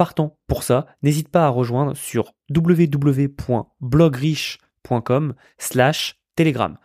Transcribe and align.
partant 0.00 0.38
pour 0.46 0.62
ça, 0.62 0.86
n'hésite 1.02 1.28
pas 1.28 1.44
à 1.44 1.50
rejoindre 1.50 1.94
sur 1.94 2.32
www.blogriche.com 2.48 5.34
slash 5.58 6.18
telegram. 6.36 6.78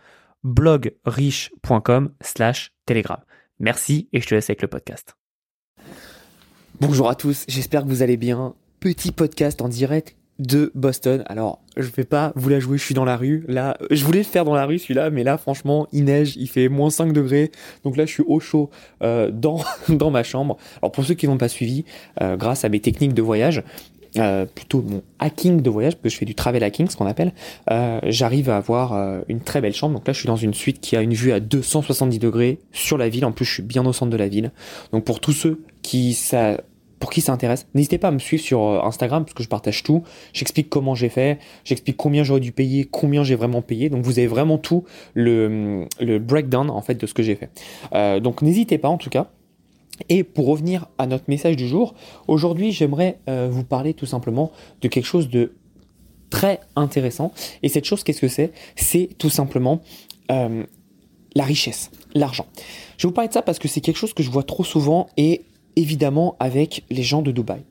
blogriche.com 0.44 2.12
slash 2.20 2.74
telegram. 2.86 3.22
Merci 3.58 4.10
et 4.12 4.20
je 4.20 4.28
te 4.28 4.36
laisse 4.36 4.50
avec 4.50 4.62
le 4.62 4.68
podcast. 4.68 5.16
Bonjour 6.82 7.10
à 7.10 7.16
tous, 7.16 7.46
j'espère 7.48 7.84
que 7.84 7.88
vous 7.88 8.02
allez 8.02 8.18
bien. 8.18 8.54
Petit 8.82 9.14
podcast 9.14 9.62
en 9.62 9.70
direct 9.70 10.18
de 10.40 10.72
Boston. 10.76 11.24
Alors, 11.28 11.60
je 11.78 11.90
vais 11.90 12.04
pas 12.04 12.34
vous 12.36 12.50
la 12.50 12.60
jouer, 12.60 12.78
je 12.78 12.84
suis 12.84 12.96
dans 12.96 13.06
la 13.06 13.16
rue. 13.16 13.46
Là, 13.48 13.78
je 13.90 14.04
voulais 14.04 14.20
le 14.20 14.26
faire 14.26 14.46
dans 14.46 14.56
la 14.56 14.66
rue 14.66 14.80
celui-là, 14.80 15.10
mais 15.10 15.24
là, 15.24 15.38
franchement, 15.38 15.88
il 15.92 16.06
neige, 16.06 16.36
il 16.36 16.48
fait 16.48 16.68
moins 16.68 16.90
5 16.90 17.14
degrés. 17.14 17.52
Donc 17.84 17.96
là, 17.98 18.06
je 18.06 18.12
suis 18.12 18.24
au 18.28 18.40
chaud 18.40 18.70
euh, 19.02 19.32
dans, 19.32 19.62
dans 19.90 20.12
ma 20.12 20.24
chambre. 20.24 20.58
Alors, 20.82 20.92
pour 20.92 21.06
ceux 21.06 21.14
qui 21.14 21.28
n'ont 21.28 21.38
pas 21.38 21.48
suivi, 21.48 21.86
euh, 22.22 22.36
grâce 22.36 22.66
à 22.66 22.70
mes 22.70 22.80
techniques 22.80 23.14
de 23.14 23.22
voyage, 23.22 23.64
euh, 24.18 24.46
plutôt 24.46 24.82
mon 24.82 25.04
hacking 25.20 25.62
de 25.62 25.70
voyage, 25.70 25.96
parce 25.96 26.04
que 26.04 26.10
je 26.10 26.18
fais 26.18 26.26
du 26.26 26.36
travel 26.36 26.64
hacking, 26.64 26.90
ce 26.90 26.96
qu'on 26.96 27.06
appelle, 27.06 27.34
j'arrive 28.04 28.50
à 28.50 28.58
avoir 28.58 29.24
une 29.28 29.42
très 29.42 29.62
belle 29.62 29.74
chambre. 29.74 29.96
Donc 29.96 30.08
là, 30.08 30.14
je 30.14 30.20
suis 30.20 30.28
dans 30.28 30.36
une 30.36 30.54
suite 30.54 30.80
qui 30.82 30.96
a 30.96 31.02
une 31.02 31.14
vue 31.14 31.32
à 31.32 31.40
270 31.40 32.20
degrés 32.20 32.60
sur 32.72 32.98
la 32.98 33.10
ville. 33.10 33.26
En 33.26 33.32
plus, 33.32 33.46
je 33.46 33.54
suis 33.54 33.64
bien 33.64 33.86
au 33.86 33.94
centre 33.94 34.12
de 34.12 34.18
la 34.18 34.28
ville. 34.28 34.52
Donc 34.92 35.04
pour 35.04 35.20
tous 35.20 35.34
ceux 35.34 35.62
qui 35.82 36.14
ça 36.14 36.58
pour 37.00 37.10
qui 37.10 37.22
ça 37.22 37.34
intéresse, 37.34 37.68
n'hésitez 37.74 37.98
pas 37.98 38.08
à 38.08 38.12
me 38.12 38.20
suivre 38.20 38.44
sur 38.44 38.62
euh, 38.62 38.82
Instagram 38.82 39.26
parce 39.26 39.34
que 39.34 39.44
je 39.44 39.50
partage 39.50 39.84
tout. 39.84 40.04
J'explique 40.34 40.70
comment 40.70 40.96
j'ai 40.96 41.10
fait, 41.10 41.40
j'explique 41.64 41.98
combien 41.98 42.24
j'aurais 42.24 42.40
dû 42.40 42.52
payer, 42.52 42.86
combien 42.86 43.24
j'ai 43.24 43.36
vraiment 43.36 43.62
payé. 43.62 43.90
Donc 43.90 44.04
vous 44.04 44.18
avez 44.20 44.28
vraiment 44.28 44.58
tout 44.58 44.86
le, 45.14 45.88
breakdown 46.20 46.70
en 46.70 46.82
fait 46.82 46.96
de 46.96 47.06
ce 47.06 47.14
que 47.14 47.24
j'ai 47.24 47.36
fait. 47.36 47.50
Euh, 47.94 48.20
donc 48.20 48.42
n'hésitez 48.42 48.78
pas 48.78 48.90
en 48.90 48.98
tout 48.98 49.10
cas. 49.10 49.30
Et 50.10 50.24
pour 50.24 50.48
revenir 50.48 50.88
à 50.98 51.08
notre 51.08 51.26
message 51.28 51.56
du 51.56 51.68
jour, 51.68 51.96
aujourd'hui 52.28 52.72
j'aimerais 52.72 53.20
euh, 53.30 53.48
vous 53.50 53.64
parler 53.64 53.94
tout 53.94 54.06
simplement 54.06 54.52
de 54.82 54.88
quelque 54.88 55.06
chose 55.06 55.30
de 55.30 55.54
très 56.30 56.60
intéressant. 56.76 57.32
Et 57.64 57.70
cette 57.70 57.86
chose, 57.86 58.04
qu'est-ce 58.04 58.22
que 58.22 58.28
c'est? 58.28 58.52
C'est 58.76 59.10
tout 59.18 59.30
simplement 59.30 59.82
la 60.28 61.44
richesse, 61.44 61.92
l'argent. 62.14 62.48
Je 62.98 63.06
vais 63.06 63.10
vous 63.10 63.14
parler 63.14 63.28
de 63.28 63.34
ça 63.34 63.42
parce 63.42 63.60
que 63.60 63.68
c'est 63.68 63.82
quelque 63.82 63.98
chose 63.98 64.14
que 64.14 64.24
je 64.24 64.32
vois 64.32 64.44
trop 64.44 64.64
souvent 64.64 65.08
et 65.18 65.44
évidemment 65.76 66.36
avec 66.40 66.84
les 66.90 67.04
gens 67.04 67.22
de 67.22 67.32
Dubaï. 67.32 67.62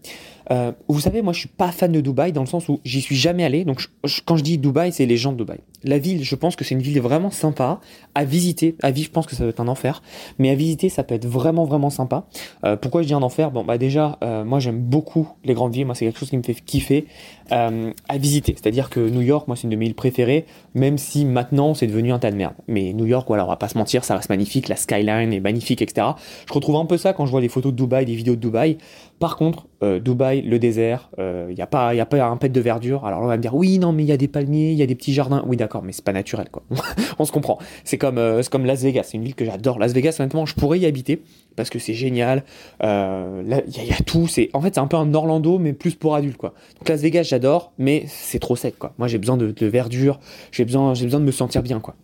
Euh, 0.51 0.73
vous 0.89 1.01
savez, 1.01 1.23
moi 1.23 1.33
je 1.33 1.41
suis 1.41 1.49
pas 1.49 1.73
fan 1.73 1.91
de 1.93 2.01
Dubaï 2.01 2.33
dans 2.33 2.43
le 2.43 2.47
sens 2.47 2.69
où 2.69 2.81
j'y 2.85 3.01
suis 3.01 3.17
jamais 3.17 3.45
allé. 3.45 3.65
Donc 3.65 3.81
je- 4.05 4.21
quand 4.25 4.37
je 4.37 4.43
dis 4.43 4.59
Dubaï, 4.59 4.93
c'est 4.93 5.07
les 5.07 5.17
gens 5.17 5.33
de 5.33 5.39
Dubaï. 5.39 5.59
La 5.85 5.99
ville, 5.99 6.23
je 6.25 6.35
pense 6.35 6.57
que 6.57 6.65
c'est 6.65 6.75
une 6.75 6.83
ville 6.83 7.01
vraiment 7.01 7.31
sympa 7.31 7.81
à 8.15 8.25
visiter. 8.25 8.77
À 8.83 8.91
vivre, 8.91 9.07
je 9.09 9.13
pense 9.13 9.27
que 9.27 9.35
ça 9.37 9.45
va 9.45 9.51
être 9.51 9.61
un 9.61 9.69
enfer, 9.69 10.03
mais 10.39 10.51
à 10.51 10.55
visiter, 10.55 10.89
ça 10.89 11.03
peut 11.03 11.15
être 11.15 11.27
vraiment 11.27 11.65
vraiment 11.65 11.91
sympa. 11.91 12.27
Euh, 12.65 12.77
pourquoi 12.77 13.03
je 13.03 13.07
dis 13.09 13.15
un 13.15 13.23
enfer? 13.23 13.51
Bon 13.51 13.65
bah 13.65 13.79
déjà, 13.79 14.19
euh, 14.23 14.45
moi 14.45 14.61
j'aime 14.61 14.81
beaucoup 14.81 15.29
les 15.45 15.55
grandes 15.55 15.73
villes. 15.75 15.87
Moi 15.87 15.95
c'est 15.95 16.05
quelque 16.07 16.19
chose 16.19 16.31
qui 16.31 16.37
me 16.39 16.43
fait 16.43 16.55
kiffer 16.55 17.07
euh, 17.53 17.93
à 18.09 18.19
visiter. 18.19 18.55
C'est-à-dire 18.61 18.91
que 18.91 19.01
New 19.01 19.21
York, 19.23 19.47
moi 19.49 19.57
c'est 19.57 19.65
une 19.65 19.71
de 19.71 19.77
mes 19.77 19.85
villes 19.87 19.95
préférées, 19.95 20.47
même 20.75 20.99
si 20.99 21.25
maintenant 21.25 21.75
c'est 21.75 21.87
devenu 21.87 22.13
un 22.13 22.19
tas 22.19 22.31
de 22.31 22.37
merde. 22.37 22.55
Mais 22.69 22.93
New 22.93 23.07
York, 23.07 23.27
voilà, 23.29 23.45
on 23.45 23.49
va 23.49 23.57
pas 23.57 23.69
se 23.69 23.77
mentir, 23.79 24.05
ça 24.05 24.17
reste 24.17 24.29
magnifique. 24.31 24.69
La 24.69 24.77
skyline 24.77 25.33
est 25.33 25.41
magnifique, 25.41 25.83
etc. 25.83 26.07
Je 26.49 26.53
retrouve 26.53 26.77
un 26.77 26.87
peu 26.87 26.97
ça 26.97 27.13
quand 27.13 27.27
je 27.27 27.31
vois 27.31 27.41
des 27.41 27.49
photos 27.49 27.73
de 27.73 27.77
Dubaï, 27.77 28.05
des 28.07 28.15
vidéos 28.15 28.37
de 28.37 28.41
Dubaï. 28.41 28.79
Par 29.25 29.37
contre, 29.39 29.69
euh, 29.83 30.01
Dubaï, 30.01 30.43
le 30.43 30.59
désert, 30.59 31.09
il 31.17 31.55
n'y 31.55 31.63
a, 31.63 31.67
pas, 31.67 31.95
y 31.95 32.01
a 32.01 32.05
pas 32.05 32.23
un 32.27 32.37
pet 32.37 32.51
de 32.51 32.61
verdure. 32.61 33.07
Alors 33.07 33.21
là, 33.21 33.25
on 33.25 33.29
va 33.29 33.39
me 33.39 33.41
dire, 33.41 33.55
oui, 33.55 33.79
non, 33.79 33.91
mais 33.91 34.03
il 34.03 34.07
y 34.07 34.13
a 34.13 34.19
des 34.19 34.29
palmiers, 34.29 34.73
il 34.73 34.77
y 34.77 34.83
a 34.83 34.87
des 34.87 34.95
petits 34.95 35.15
jardins. 35.15 35.43
Oui, 35.47 35.57
d'accord, 35.57 35.83
mais 35.83 35.93
c'est 35.93 36.05
pas 36.05 36.13
naturel, 36.13 36.51
quoi. 36.51 36.63
on 37.19 37.25
se 37.25 37.33
comprend. 37.33 37.59
C'est 37.85 37.97
comme, 37.97 38.19
euh, 38.19 38.43
comme 38.51 38.67
Las 38.67 38.83
Vegas, 38.83 39.05
c'est 39.05 39.17
une 39.17 39.25
ville 39.25 39.35
que 39.35 39.47
j'adore. 39.47 39.79
Las 39.79 39.95
Vegas, 39.95 40.17
honnêtement, 40.21 40.45
je 40.45 40.55
pourrais 40.55 40.79
y 40.79 40.85
habiter 40.85 41.23
parce 41.57 41.71
que 41.71 41.79
c'est 41.79 41.95
génial. 41.95 42.45
Euh, 42.83 43.43
là, 43.47 43.63
il 43.67 43.85
y, 43.87 43.93
a- 43.93 43.97
tout. 44.05 44.27
C'est, 44.29 44.51
en 44.53 44.61
fait, 44.61 44.75
c'est 44.75 44.81
un 44.81 44.89
peu 44.89 44.99
un 44.99 45.15
Orlando, 45.15 45.59
mais 45.59 45.73
plus 45.73 45.95
pour 45.95 46.15
adultes, 46.15 46.37
quoi. 46.37 46.53
Donc 46.79 46.87
Las 46.91 47.01
Vegas, 47.01 47.23
j'adore, 47.23 47.73
mais 47.79 48.05
c'est 48.09 48.41
trop 48.41 48.57
sec, 48.57 48.79
quoi. 48.79 48.93
Moi, 48.99 49.09
j'ai 49.09 49.17
besoin 49.17 49.39
de, 49.39 49.53
de 49.53 49.67
verdure, 49.67 50.21
j'ai 50.53 50.67
besoin, 50.67 50.93
besoin 50.93 51.21
de 51.21 51.25
me 51.25 51.33
sentir 51.33 51.63
bien, 51.63 51.81
quoi. 51.81 51.95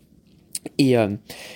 Et, 0.78 0.96
euh, 0.96 1.08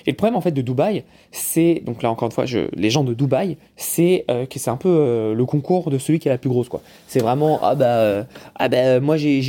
et 0.06 0.10
le 0.10 0.16
problème 0.16 0.36
en 0.36 0.40
fait 0.40 0.52
de 0.52 0.62
Dubaï, 0.62 1.04
c'est 1.30 1.82
donc 1.84 2.02
là 2.02 2.10
encore 2.10 2.26
une 2.26 2.32
fois, 2.32 2.46
je, 2.46 2.68
les 2.74 2.88
gens 2.88 3.04
de 3.04 3.12
Dubaï, 3.12 3.58
c'est 3.76 4.24
euh, 4.30 4.46
que 4.46 4.58
c'est 4.58 4.70
un 4.70 4.76
peu 4.76 4.88
euh, 4.88 5.34
le 5.34 5.44
concours 5.44 5.90
de 5.90 5.98
celui 5.98 6.18
qui 6.18 6.28
est 6.28 6.30
la 6.30 6.38
plus 6.38 6.48
grosse 6.48 6.68
quoi. 6.68 6.80
C'est 7.06 7.20
vraiment 7.20 7.58
ah 7.62 7.74
bah 7.74 8.26
ah 8.54 8.68
bah 8.68 9.00
moi 9.00 9.16
j'ai 9.16 9.40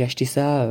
acheté 0.00 0.24
ça, 0.24 0.68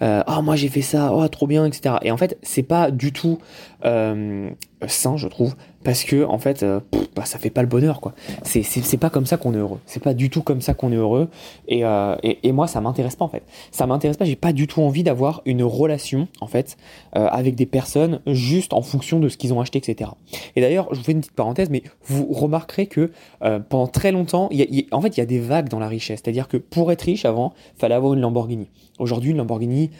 ah 0.00 0.42
moi 0.42 0.56
j'ai 0.56 0.68
fait 0.68 0.82
ça, 0.82 1.12
oh 1.14 1.26
trop 1.28 1.46
bien 1.46 1.64
etc. 1.64 1.96
Et 2.02 2.10
en 2.10 2.16
fait 2.16 2.38
c'est 2.42 2.62
pas 2.62 2.90
du 2.90 3.12
tout 3.12 3.38
sain 3.82 5.16
je 5.16 5.28
trouve 5.28 5.54
parce 5.84 6.04
que 6.04 6.24
en 6.24 6.38
fait 6.38 6.62
euh, 6.62 6.80
pff, 6.80 7.02
bah, 7.14 7.24
ça 7.24 7.38
fait 7.38 7.50
pas 7.50 7.62
le 7.62 7.68
bonheur 7.68 8.00
quoi. 8.00 8.14
C'est 8.42 8.62
c'est 8.62 8.82
c'est 8.82 8.96
pas 8.96 9.10
comme 9.10 9.26
ça 9.26 9.36
qu'on 9.36 9.52
est 9.52 9.58
heureux. 9.58 9.80
C'est 9.86 10.02
pas 10.02 10.14
du 10.14 10.30
tout 10.30 10.42
comme 10.42 10.60
ça 10.60 10.74
qu'on 10.74 10.92
est 10.92 10.96
heureux. 10.96 11.28
Et, 11.68 11.84
euh, 11.84 12.16
et 12.22 12.38
et 12.48 12.52
moi 12.52 12.66
ça 12.66 12.80
m'intéresse 12.80 13.16
pas 13.16 13.24
en 13.24 13.28
fait. 13.28 13.42
Ça 13.70 13.86
m'intéresse 13.86 14.16
pas. 14.16 14.24
J'ai 14.24 14.36
pas 14.36 14.52
du 14.52 14.66
tout 14.66 14.80
envie 14.80 15.02
d'avoir 15.02 15.42
une 15.44 15.62
relation 15.62 16.28
en 16.40 16.46
fait 16.46 16.76
euh, 17.16 17.26
avec 17.26 17.54
des 17.54 17.66
personnes 17.66 18.20
juste 18.26 18.72
en 18.72 18.82
fonction 18.82 19.20
de 19.20 19.28
ce 19.28 19.36
qu'ils 19.36 19.52
ont 19.52 19.60
acheté, 19.60 19.78
etc. 19.78 20.10
Et 20.56 20.60
d'ailleurs, 20.60 20.88
je 20.92 20.98
vous 20.98 21.04
fais 21.04 21.12
une 21.12 21.20
petite 21.20 21.34
parenthèse, 21.34 21.68
mais 21.70 21.82
vous 22.04 22.26
remarquerez 22.32 22.86
que 22.86 23.10
euh, 23.42 23.58
pendant 23.60 23.86
très 23.86 24.12
longtemps, 24.12 24.48
en 24.92 25.00
fait, 25.00 25.16
il 25.16 25.20
y 25.20 25.22
a 25.22 25.26
des 25.26 25.40
vagues 25.40 25.68
dans 25.68 25.78
la 25.78 25.88
richesse. 25.88 26.20
C'est-à-dire 26.24 26.48
que 26.48 26.56
pour 26.56 26.92
être 26.92 27.02
riche 27.02 27.24
avant, 27.24 27.52
fallait 27.76 27.94
avoir 27.94 28.14
une 28.14 28.20
Lamborghini. 28.20 28.68
Aujourd'hui, 28.98 29.32
une 29.32 29.36
Lamborghini 29.38 29.90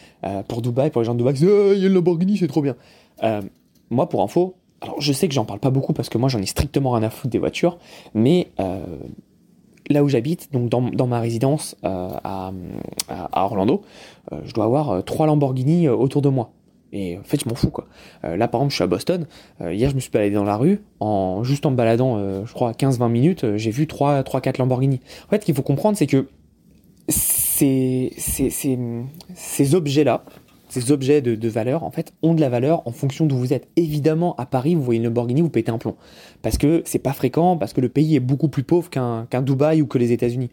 pour 0.48 0.62
Dubaï, 0.62 0.90
pour 0.90 1.02
les 1.02 1.06
gens 1.06 1.14
de 1.14 1.18
Dubaï, 1.18 1.36
c'est 1.36 1.46
Ah, 1.46 1.72
il 1.74 1.80
y 1.80 1.84
a 1.84 1.88
une 1.88 1.94
Lamborghini, 1.94 2.36
c'est 2.36 2.46
trop 2.46 2.62
bien. 2.62 2.76
Moi, 3.90 4.08
pour 4.08 4.22
info, 4.22 4.56
alors 4.82 5.00
je 5.00 5.12
sais 5.12 5.28
que 5.28 5.34
j'en 5.34 5.44
parle 5.44 5.60
pas 5.60 5.70
beaucoup 5.70 5.92
parce 5.92 6.08
que 6.08 6.18
moi, 6.18 6.28
j'en 6.28 6.40
ai 6.40 6.46
strictement 6.46 6.90
rien 6.90 7.04
à 7.04 7.10
foutre 7.10 7.30
des 7.30 7.38
voitures, 7.38 7.78
mais 8.14 8.48
euh, 8.60 8.84
là 9.88 10.02
où 10.02 10.08
j'habite, 10.08 10.52
donc 10.52 10.68
dans, 10.68 11.06
ma 11.06 11.20
résidence 11.20 11.76
euh, 11.84 12.10
à, 12.24 12.52
Orlando, 13.32 13.82
euh, 14.32 14.40
je 14.44 14.52
dois 14.52 14.64
avoir 14.64 15.04
trois 15.04 15.26
Lamborghini 15.26 15.88
autour 15.88 16.20
de 16.20 16.28
moi. 16.28 16.50
Et 16.94 17.16
en 17.16 17.22
fait, 17.22 17.42
je 17.42 17.48
m'en 17.48 17.54
fous 17.54 17.70
quoi. 17.70 17.86
Là, 18.22 18.48
par 18.48 18.60
exemple, 18.60 18.72
je 18.72 18.74
suis 18.74 18.84
à 18.84 18.86
Boston. 18.86 19.26
Hier, 19.60 19.88
je 19.88 19.94
me 19.94 20.00
suis 20.00 20.10
baladé 20.10 20.34
dans 20.34 20.44
la 20.44 20.58
rue. 20.58 20.82
En, 21.00 21.42
juste 21.42 21.64
en 21.64 21.70
me 21.70 21.76
baladant, 21.76 22.44
je 22.44 22.52
crois, 22.52 22.72
15-20 22.72 23.08
minutes, 23.08 23.56
j'ai 23.56 23.70
vu 23.70 23.86
3-4 23.86 24.58
Lamborghini. 24.58 25.00
En 25.26 25.30
fait, 25.30 25.40
ce 25.40 25.46
qu'il 25.46 25.54
faut 25.54 25.62
comprendre, 25.62 25.96
c'est 25.96 26.06
que 26.06 26.28
ces, 27.08 28.12
ces, 28.18 28.50
ces, 28.50 28.78
ces 29.34 29.74
objets-là, 29.74 30.22
ces 30.72 30.90
objets 30.90 31.20
de, 31.20 31.48
valeur, 31.50 31.84
en 31.84 31.90
fait, 31.90 32.14
ont 32.22 32.32
de 32.32 32.40
la 32.40 32.48
valeur 32.48 32.80
en 32.86 32.92
fonction 32.92 33.26
d'où 33.26 33.36
vous 33.36 33.52
êtes. 33.52 33.68
Évidemment, 33.76 34.34
à 34.36 34.46
Paris, 34.46 34.74
vous 34.74 34.82
voyez 34.82 34.96
une 34.96 35.04
Lamborghini, 35.04 35.42
vous 35.42 35.50
pétez 35.50 35.70
un 35.70 35.76
plomb. 35.76 35.96
Parce 36.40 36.56
que 36.56 36.80
c'est 36.86 36.98
pas 36.98 37.12
fréquent, 37.12 37.58
parce 37.58 37.74
que 37.74 37.82
le 37.82 37.90
pays 37.90 38.16
est 38.16 38.20
beaucoup 38.20 38.48
plus 38.48 38.62
pauvre 38.62 38.88
qu'un 38.88 39.26
qu'un 39.28 39.42
Dubaï 39.42 39.82
ou 39.82 39.86
que 39.86 39.98
les 39.98 40.12
États-Unis. 40.12 40.48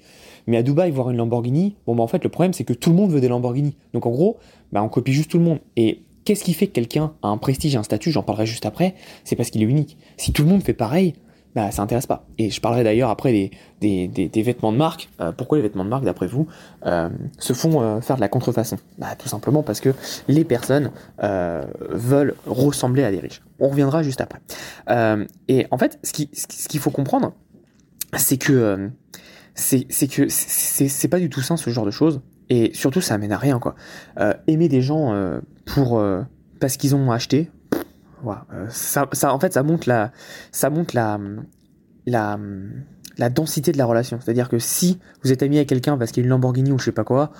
Mais 0.46 0.58
à 0.58 0.64
Dubaï, 0.64 0.92
voir 0.92 1.10
une 1.10 1.16
Lamborghini, 1.16 1.78
bon, 1.88 1.96
bah, 1.96 2.04
en 2.04 2.08
fait, 2.08 2.22
le 2.22 2.30
problème, 2.30 2.52
c'est 2.52 2.66
que 2.66 2.74
tout 2.74 2.90
le 2.90 2.98
monde 2.98 3.12
veut 3.12 3.22
des 3.22 3.30
Lamborghini. 3.30 3.78
Donc, 3.94 4.06
en 4.06 4.10
gros, 4.10 4.36
bah, 4.74 4.84
on 4.84 4.90
copie 4.90 5.14
juste 5.14 5.32
tout 5.32 5.38
le 5.38 5.46
monde. 5.46 5.60
Et 5.78 6.02
qu'est-ce 6.26 6.44
qui 6.44 6.54
fait 6.54 6.68
que 6.68 6.74
quelqu'un 6.74 7.14
a 7.22 7.30
un 7.30 7.38
prestige 7.38 7.76
et 7.76 7.78
un 7.78 7.84
statut 7.84 8.12
J'en 8.12 8.24
parlerai 8.24 8.46
juste 8.46 8.66
après. 8.66 8.96
C'est 9.24 9.38
parce 9.38 9.50
qu'il 9.50 9.62
est 9.62 9.68
unique. 9.68 9.96
Si 10.18 10.34
tout 10.34 10.44
le 10.44 10.50
monde 10.50 10.64
fait 10.64 10.74
pareil, 10.74 11.14
bah, 11.56 11.72
ça 11.72 11.82
intéresse 11.82 12.06
pas. 12.06 12.26
Et 12.38 12.50
je 12.52 12.62
parlerai 12.62 12.84
d'ailleurs 12.84 13.10
après 13.10 13.32
des, 13.32 13.52
des, 14.08 14.08
des- 14.28 14.42
vêtements 14.44 14.72
de 14.72 14.78
marque. 14.78 15.10
Euh, 15.20 15.32
pourquoi 15.32 15.58
les 15.58 15.62
vêtements 15.64 15.84
de 15.84 15.90
marque, 15.90 16.04
d'après 16.06 16.28
vous, 16.28 16.48
euh, 16.86 17.10
se 17.40 17.54
font 17.54 17.82
euh, 17.82 18.02
faire 18.02 18.16
de 18.18 18.22
la 18.22 18.28
contrefaçon? 18.30 18.78
Bah, 18.98 19.16
Tout 19.18 19.28
simplement 19.28 19.64
parce 19.64 19.80
que 19.80 19.94
les 20.28 20.44
personnes 20.44 20.92
veulent 21.22 22.36
ressembler 22.46 23.04
à 23.04 23.12
des 23.12 23.20
riches. 23.20 23.42
On 23.60 23.70
reviendra 23.70 24.04
juste 24.04 24.22
après. 24.22 24.40
Et 25.48 25.68
en 25.72 25.78
fait, 25.78 26.00
ce 26.04 26.14
qui- 26.14 26.30
ce 26.34 26.68
qu'il 26.68 26.80
faut 26.80 26.92
comprendre, 26.92 27.34
c'est 28.16 28.38
que 28.38 28.90
c'est 29.56 29.86
c'est 29.90 31.08
pas 31.10 31.20
du 31.20 31.30
tout 31.30 31.42
sain 31.42 31.58
ce 31.58 31.70
genre 31.70 31.86
de 31.86 31.92
choses. 31.92 32.22
Et 32.50 32.72
surtout, 32.74 33.02
ça 33.02 33.16
amène 33.16 33.32
à 33.32 33.38
rien 33.38 33.60
quoi. 33.60 33.76
Aimer 34.48 34.70
des 34.70 34.82
gens 34.82 35.14
pour 35.66 36.02
parce 36.60 36.78
qu'ils 36.78 36.96
ont 36.96 37.12
acheté, 37.12 37.50
voilà, 38.24 38.46
euh, 38.54 38.66
ça, 38.70 39.08
ça 39.14 39.34
en 39.34 39.40
fait 39.40 39.54
ça 39.54 39.64
monte 39.64 39.86
la 39.86 40.12
ça 40.52 40.70
densité 43.30 43.72
de 43.72 43.78
la 43.78 43.86
relation. 43.86 44.18
C'est-à-dire 44.22 44.48
que 44.48 44.60
si 44.60 44.98
vous 45.24 45.32
êtes 45.32 45.44
ami 45.44 45.58
avec 45.58 45.68
quelqu'un 45.68 45.98
parce 45.98 46.12
qu'il 46.12 46.24
a 46.24 46.26
une 46.26 46.30
Lamborghini 46.30 46.72
ou 46.72 46.80
je 46.80 46.86
sais 46.86 46.92
pas 46.94 47.04
quoi, 47.04 47.32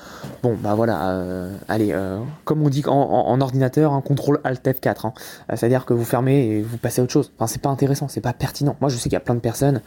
bon 0.44 0.58
bah 0.62 0.76
voilà, 0.76 1.12
euh, 1.12 1.56
allez, 1.70 1.92
euh, 1.94 2.20
comme 2.44 2.62
on 2.62 2.70
dit 2.70 2.84
en, 2.86 3.40
ordinateur, 3.40 3.94
un 3.94 4.02
contrôle 4.02 4.42
Alt 4.44 4.66
F4. 4.66 5.08
hein. 5.08 5.14
C'est-à-dire 5.56 5.86
que 5.86 5.94
vous 5.94 6.04
fermez 6.04 6.48
et 6.48 6.62
vous 6.62 6.78
passez 6.78 7.00
à 7.00 7.06
autre 7.06 7.14
chose. 7.14 7.32
Enfin, 7.38 7.48
c'est 7.48 7.62
pas 7.62 7.70
intéressant, 7.70 8.10
c'est 8.10 8.22
pas 8.22 8.34
pertinent. 8.34 8.76
Moi, 8.82 8.90
je 8.90 8.98
sais 8.98 9.04
qu'il 9.04 9.14
y 9.14 9.16
a 9.16 9.22
plein 9.22 9.36
de 9.36 9.40
personnes, 9.40 9.82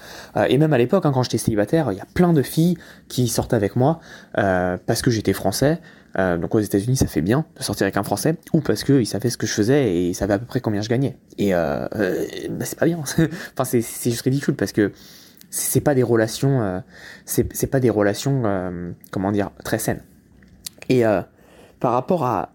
et 0.48 0.56
même 0.56 0.72
à 0.72 0.78
l'époque, 0.78 1.04
hein, 1.04 1.12
quand 1.12 1.22
j'étais 1.22 1.38
célibataire, 1.38 1.92
il 1.92 1.98
y 1.98 2.00
a 2.00 2.06
plein 2.14 2.32
de 2.32 2.42
filles 2.42 2.78
qui 3.08 3.28
sortaient 3.28 3.56
avec 3.56 3.76
moi 3.76 4.00
parce 4.34 5.02
que 5.02 5.10
j'étais 5.10 5.34
français. 5.34 5.78
Euh, 6.18 6.36
donc 6.36 6.54
aux 6.54 6.60
États-Unis, 6.60 6.96
ça 6.96 7.06
fait 7.06 7.20
bien 7.20 7.46
de 7.56 7.62
sortir 7.62 7.84
avec 7.84 7.96
un 7.96 8.02
Français, 8.02 8.36
ou 8.52 8.60
parce 8.60 8.84
qu'ils 8.84 9.06
savaient 9.06 9.30
ce 9.30 9.36
que 9.36 9.46
je 9.46 9.52
faisais 9.52 9.92
et 9.92 10.08
ils 10.08 10.14
savaient 10.14 10.34
à 10.34 10.38
peu 10.38 10.46
près 10.46 10.60
combien 10.60 10.82
je 10.82 10.88
gagnais. 10.88 11.16
Et 11.38 11.54
euh, 11.54 11.86
euh, 11.96 12.26
bah, 12.50 12.64
c'est 12.64 12.78
pas 12.78 12.86
bien. 12.86 12.98
enfin, 12.98 13.64
c'est, 13.64 13.80
juste 13.80 14.22
ridicule 14.22 14.54
parce 14.54 14.72
que 14.72 14.92
c'est 15.50 15.80
pas 15.80 15.94
des 15.94 16.02
relations, 16.02 16.82
c'est, 17.26 17.66
pas 17.66 17.78
des 17.78 17.90
relations, 17.90 18.42
comment 19.10 19.32
dire, 19.32 19.50
très 19.64 19.78
saines. 19.78 20.02
Et 20.88 21.02
par 21.78 21.92
rapport 21.92 22.24
à 22.24 22.54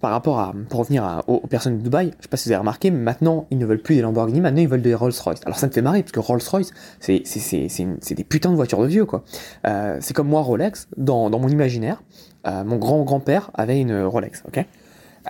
par 0.00 0.12
rapport 0.12 0.38
à, 0.38 0.54
pour 0.68 0.78
revenir 0.78 1.24
aux, 1.26 1.40
personnes 1.48 1.78
de 1.78 1.82
Dubaï, 1.82 2.12
je 2.18 2.22
sais 2.22 2.28
pas 2.28 2.36
si 2.36 2.48
vous 2.48 2.52
avez 2.52 2.60
remarqué, 2.60 2.92
mais 2.92 3.00
maintenant, 3.00 3.48
ils 3.50 3.58
ne 3.58 3.66
veulent 3.66 3.82
plus 3.82 3.96
des 3.96 4.02
Lamborghini, 4.02 4.40
maintenant, 4.40 4.60
ils 4.60 4.68
veulent 4.68 4.80
des 4.80 4.94
Rolls-Royce. 4.94 5.40
Alors, 5.44 5.58
ça 5.58 5.66
me 5.66 5.72
fait 5.72 5.82
marrer, 5.82 6.02
parce 6.02 6.12
que 6.12 6.20
Rolls-Royce, 6.20 6.70
c'est, 7.00 7.22
c'est, 7.24 7.40
c'est, 7.68 8.14
des 8.14 8.22
putains 8.22 8.52
de 8.52 8.54
voitures 8.54 8.80
de 8.80 8.86
vieux, 8.86 9.06
quoi. 9.06 9.24
C'est 9.64 10.14
comme 10.14 10.28
moi, 10.28 10.42
Rolex, 10.42 10.86
dans 10.96 11.30
mon 11.30 11.48
imaginaire, 11.48 12.00
euh, 12.48 12.64
mon 12.64 12.76
grand-grand-père 12.76 13.50
avait 13.54 13.80
une 13.80 14.02
Rolex, 14.02 14.42
ok? 14.48 14.64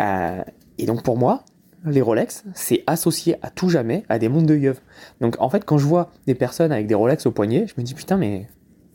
Euh, 0.00 0.42
Et 0.78 0.86
donc, 0.86 1.02
pour 1.02 1.16
moi, 1.18 1.44
les 1.84 2.00
Rolex, 2.00 2.44
c'est 2.54 2.82
associé 2.86 3.36
à 3.42 3.50
tout 3.50 3.68
jamais 3.68 4.04
à 4.08 4.18
des 4.18 4.28
mondes 4.28 4.46
de 4.46 4.54
yeux. 4.56 4.76
Donc, 5.20 5.36
en 5.40 5.48
fait, 5.50 5.64
quand 5.64 5.78
je 5.78 5.86
vois 5.86 6.10
des 6.26 6.34
personnes 6.34 6.72
avec 6.72 6.86
des 6.86 6.94
Rolex 6.94 7.26
au 7.26 7.30
poignet, 7.30 7.66
je 7.66 7.74
me 7.78 7.84
dis, 7.84 7.94
putain, 7.94 8.16
mais 8.16 8.48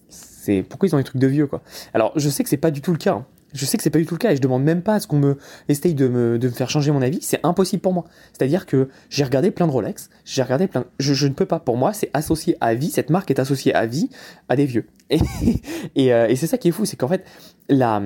c'est 0.10 0.62
pourquoi 0.64 0.88
ils 0.90 0.96
ont 0.96 0.98
des 0.98 1.04
trucs 1.06 1.22
de 1.22 1.28
vieux 1.28 1.48
quoi? 1.48 1.62
Alors 1.94 2.12
je 2.18 2.30
sais 2.30 2.44
que 2.44 2.50
c'est 2.50 2.58
pas 2.58 2.70
du 2.70 2.82
tout 2.82 2.92
le 2.92 2.98
cas. 2.98 3.14
hein. 3.14 3.26
Je 3.54 3.66
sais 3.66 3.78
que 3.78 3.84
c'est 3.84 3.90
pas 3.90 4.00
du 4.00 4.06
tout 4.06 4.16
le 4.16 4.20
cas 4.20 4.32
et 4.32 4.36
je 4.36 4.42
demande 4.42 4.64
même 4.64 4.82
pas 4.82 4.96
à 4.96 5.00
ce 5.00 5.08
qu'on 5.08 5.20
me 5.20 5.38
essaye 5.70 5.94
de 5.94 6.08
me, 6.08 6.40
de 6.40 6.48
me 6.48 6.54
faire 6.54 6.70
changer 6.70 6.92
mon 6.92 7.02
avis. 7.02 7.20
C'est 7.22 7.40
impossible 7.44 7.82
pour 7.82 7.94
moi. 7.94 8.06
C'est-à-dire 8.32 8.66
que 8.66 8.90
j'ai 9.10 9.24
regardé 9.24 9.52
plein 9.52 9.68
de 9.68 9.72
Rolex, 9.72 10.10
j'ai 10.26 10.42
regardé 10.42 10.68
plein. 10.68 10.86
Je, 11.00 11.28
ne 11.28 11.34
peux 11.34 11.46
pas. 11.46 11.60
Pour 11.60 11.78
moi, 11.78 11.94
c'est 11.94 12.10
associé 12.14 12.58
à 12.62 12.74
vie. 12.74 12.90
Cette 12.90 13.10
marque 13.10 13.32
est 13.32 13.40
associée 13.40 13.74
à 13.74 13.86
vie 13.86 14.10
à 14.50 14.56
des 14.56 14.66
vieux. 14.66 14.88
Et, 15.10 15.20
euh, 16.14 16.28
et 16.28 16.36
c'est 16.36 16.48
ça 16.48 16.58
qui 16.58 16.70
est 16.70 16.72
fou, 16.72 16.86
c'est 16.86 16.98
qu'en 16.98 17.08
fait 17.08 17.26
la 17.70 18.02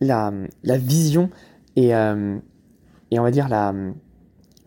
la 0.00 0.32
la 0.62 0.78
vision 0.78 1.30
et 1.76 1.94
euh, 1.94 2.38
et 3.10 3.18
on 3.18 3.22
va 3.22 3.30
dire 3.30 3.48
la 3.48 3.74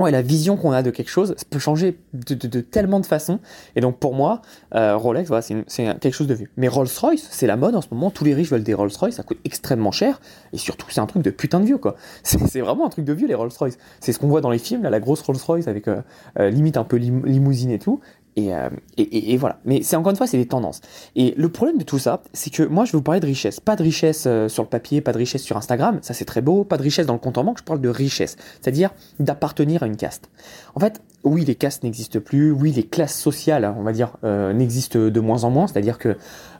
ouais, 0.03 0.11
la 0.11 0.21
vision 0.21 0.55
qu'on 0.57 0.71
a 0.71 0.83
de 0.83 0.91
quelque 0.91 1.09
chose 1.09 1.35
peut 1.49 1.59
changer 1.59 1.97
de, 2.13 2.61
tellement 2.61 2.99
de 2.99 3.05
façons. 3.05 3.39
Et 3.75 3.81
donc 3.81 3.97
pour 3.97 4.13
moi, 4.13 4.41
euh, 4.75 4.95
Rolex, 4.95 5.27
voilà, 5.27 5.41
c'est 5.41 5.63
quelque 5.99 6.13
chose 6.13 6.27
de 6.27 6.33
vu. 6.33 6.51
Mais 6.57 6.67
Rolls-Royce, 6.67 7.27
c'est 7.31 7.47
la 7.47 7.55
mode 7.57 7.75
en 7.75 7.81
ce 7.81 7.87
moment. 7.91 8.11
Tous 8.11 8.23
les 8.23 8.33
riches 8.33 8.49
veulent 8.51 8.63
des 8.63 8.73
Rolls-Royce, 8.73 9.15
ça 9.15 9.23
coûte 9.23 9.39
extrêmement 9.45 9.91
cher. 9.91 10.19
Et 10.53 10.57
surtout, 10.57 10.85
c'est 10.89 11.01
un 11.01 11.05
truc 11.07 11.23
de 11.23 11.29
putain 11.31 11.59
de 11.59 11.65
vieux, 11.65 11.77
quoi. 11.77 11.95
C'est 12.23 12.61
vraiment 12.61 12.85
un 12.85 12.89
truc 12.89 13.05
de 13.05 13.13
vieux, 13.13 13.27
les 13.27 13.33
Rolls-Royce. 13.35 13.77
C'est 13.99 14.13
ce 14.13 14.19
qu'on 14.19 14.27
voit 14.27 14.41
dans 14.41 14.49
les 14.51 14.59
films, 14.59 14.83
la 14.83 14.99
grosse 14.99 15.21
Rolls-Royce 15.21 15.67
avec 15.67 15.87
euh, 15.87 16.01
euh, 16.39 16.49
limite 16.49 16.77
un 16.77 16.83
peu 16.83 16.97
lim- 16.97 17.25
limousine 17.25 17.71
et 17.71 17.79
tout. 17.79 17.99
Et, 18.35 18.53
euh, 18.53 18.69
et, 18.97 19.03
et- 19.03 19.33
et 19.33 19.37
voilà. 19.37 19.59
Mais 19.63 19.83
c'est 19.83 19.95
encore 19.95 20.09
une 20.09 20.15
fois, 20.17 20.25
c'est 20.25 20.37
des 20.37 20.47
tendances. 20.47 20.81
Et 21.15 21.35
le 21.37 21.49
problème 21.49 21.77
de 21.77 21.83
tout 21.83 21.99
ça, 21.99 22.21
c'est 22.33 22.49
que 22.51 22.63
moi, 22.63 22.83
je 22.85 22.91
vais 22.91 22.97
vous 22.97 23.03
parler 23.03 23.19
de 23.19 23.25
richesse. 23.27 23.59
Pas 23.59 23.75
de 23.75 23.83
richesse 23.83 24.23
euh, 24.25 24.47
sur 24.49 24.63
le 24.63 24.69
papier, 24.69 25.01
pas 25.01 25.11
de 25.13 25.19
richesse 25.19 25.43
sur 25.43 25.55
Instagram, 25.55 25.99
ça 26.01 26.13
c'est 26.15 26.25
très 26.25 26.41
beau. 26.41 26.63
Pas 26.63 26.77
de 26.77 26.81
richesse 26.83 27.05
dans 27.05 27.13
le 27.13 27.19
compte 27.19 27.37
en 27.37 27.43
banque, 27.43 27.59
je 27.59 27.63
parle 27.63 27.79
de 27.81 27.89
richesse. 27.89 28.35
C'est-à-dire 28.61 28.89
d'appartenir 29.19 29.83
à 29.83 29.85
une 29.87 29.97
caste. 29.97 30.29
En 30.73 30.79
fait, 30.79 31.01
oui, 31.23 31.45
les 31.45 31.55
castes 31.55 31.83
n'existent 31.83 32.19
plus. 32.19 32.51
Oui, 32.51 32.71
les 32.71 32.83
classes 32.83 33.17
sociales, 33.19 33.71
on 33.77 33.83
va 33.83 33.91
dire, 33.93 34.17
euh, 34.23 34.51
n'existent 34.51 34.99
de 34.99 35.19
moins 35.19 35.43
en 35.43 35.51
moins. 35.51 35.67
C'est-à-dire 35.67 35.97
que 35.99 36.17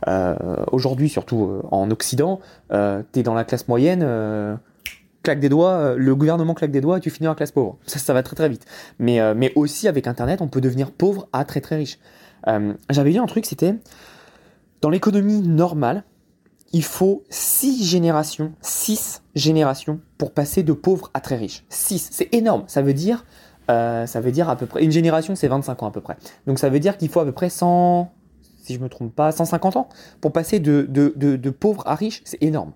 euh, 0.08 0.36
aujourd'hui, 0.72 1.10
surtout 1.10 1.46
euh, 1.46 1.62
en 1.72 1.90
Occident, 1.92 2.40
euh, 2.72 3.02
t'es 3.12 3.24
dans 3.24 3.34
la 3.34 3.44
classe 3.46 3.68
moyenne. 3.68 4.06
Claque 5.24 5.40
des 5.40 5.50
doigts, 5.50 5.72
euh, 5.72 5.96
le 5.98 6.16
gouvernement 6.16 6.54
claque 6.54 6.72
des 6.72 6.82
doigts 6.82 6.98
et 6.98 7.02
tu 7.02 7.10
finis 7.10 7.28
en 7.28 7.36
classe 7.36 7.52
pauvre. 7.52 7.78
Ça, 7.88 7.98
ça 7.98 8.14
va 8.14 8.22
très 8.22 8.36
très 8.36 8.50
vite. 8.50 8.66
Mais, 9.00 9.20
euh, 9.20 9.34
mais 9.36 9.52
aussi 9.56 9.88
avec 9.88 10.06
Internet, 10.06 10.42
on 10.42 10.48
peut 10.48 10.62
devenir 10.62 10.92
pauvre 10.92 11.28
à 11.34 11.46
très 11.46 11.62
très 11.62 11.78
riche. 11.78 11.98
Euh, 12.48 12.74
J'avais 12.90 13.12
lu 13.12 13.20
un 13.20 13.26
truc, 13.26 13.46
c'était 13.46 13.76
dans 14.82 14.90
l'économie 14.90 15.42
normale, 15.42 16.04
il 16.74 16.84
faut 16.84 17.24
six 17.30 17.86
générations, 17.86 18.52
six 18.62 19.22
générations 19.34 20.02
pour 20.18 20.34
passer 20.34 20.62
de 20.62 20.74
pauvre 20.74 21.10
à 21.14 21.22
très 21.22 21.38
riche. 21.38 21.64
Six, 21.70 22.10
c'est 22.12 22.34
énorme. 22.34 22.66
Ça 22.68 22.82
veut 22.82 22.94
dire, 22.94 23.26
ça 23.70 24.06
veut 24.22 24.32
dire 24.32 24.50
à 24.50 24.58
peu 24.58 24.66
près 24.66 24.84
une 24.84 24.92
génération, 24.92 25.36
c'est 25.36 25.48
25 25.48 25.84
ans 25.84 25.88
à 25.88 25.92
peu 25.92 26.02
près. 26.02 26.18
Donc 26.48 26.60
ça 26.60 26.70
veut 26.70 26.80
dire 26.80 26.98
qu'il 26.98 27.10
faut 27.10 27.22
à 27.22 27.26
peu 27.26 27.32
près 27.32 27.50
100, 27.50 28.12
si 28.64 28.74
je 28.74 28.80
me 28.80 28.90
trompe 28.90 29.16
pas, 29.16 29.32
150 29.32 29.78
ans 29.78 29.88
pour 30.20 30.34
passer 30.34 30.60
de, 30.60 30.86
de, 30.90 31.14
de, 31.16 31.36
de 31.38 31.50
pauvre 31.50 31.84
à 31.86 31.96
riche. 31.96 32.22
C'est 32.26 32.42
énorme. 32.42 32.74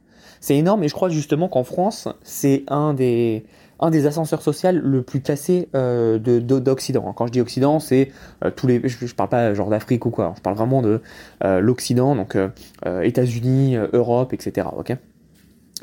C'est 0.48 0.56
énorme 0.56 0.82
et 0.86 0.88
je 0.88 0.94
crois 0.94 1.10
justement 1.10 1.50
qu'en 1.50 1.66
France, 1.66 2.08
c'est 2.24 2.64
un 2.70 2.94
des, 2.94 3.44
ascenseurs 4.06 4.42
sociaux 4.42 4.70
le 4.72 5.02
plus 5.02 5.20
cassé 5.20 5.68
euh, 5.76 6.20
de- 6.20 6.40
de- 6.40 6.60
d'Occident. 6.60 7.12
Quand 7.12 7.28
je 7.28 7.34
dis 7.34 7.42
Occident, 7.42 7.82
c'est 7.82 8.14
euh, 8.46 8.50
tous 8.50 8.66
les. 8.66 8.80
Je, 8.88 9.06
je 9.06 9.14
parle 9.14 9.28
pas 9.28 9.54
genre 9.54 9.70
d'Afrique 9.70 10.06
ou 10.06 10.10
quoi. 10.10 10.34
Je 10.38 10.42
parle 10.42 10.56
vraiment 10.56 10.82
de 10.82 11.02
euh, 11.44 11.60
l'Occident, 11.60 12.16
donc 12.16 12.38
États-Unis, 13.04 13.76
Europe, 13.92 14.32
etc. 14.32 14.70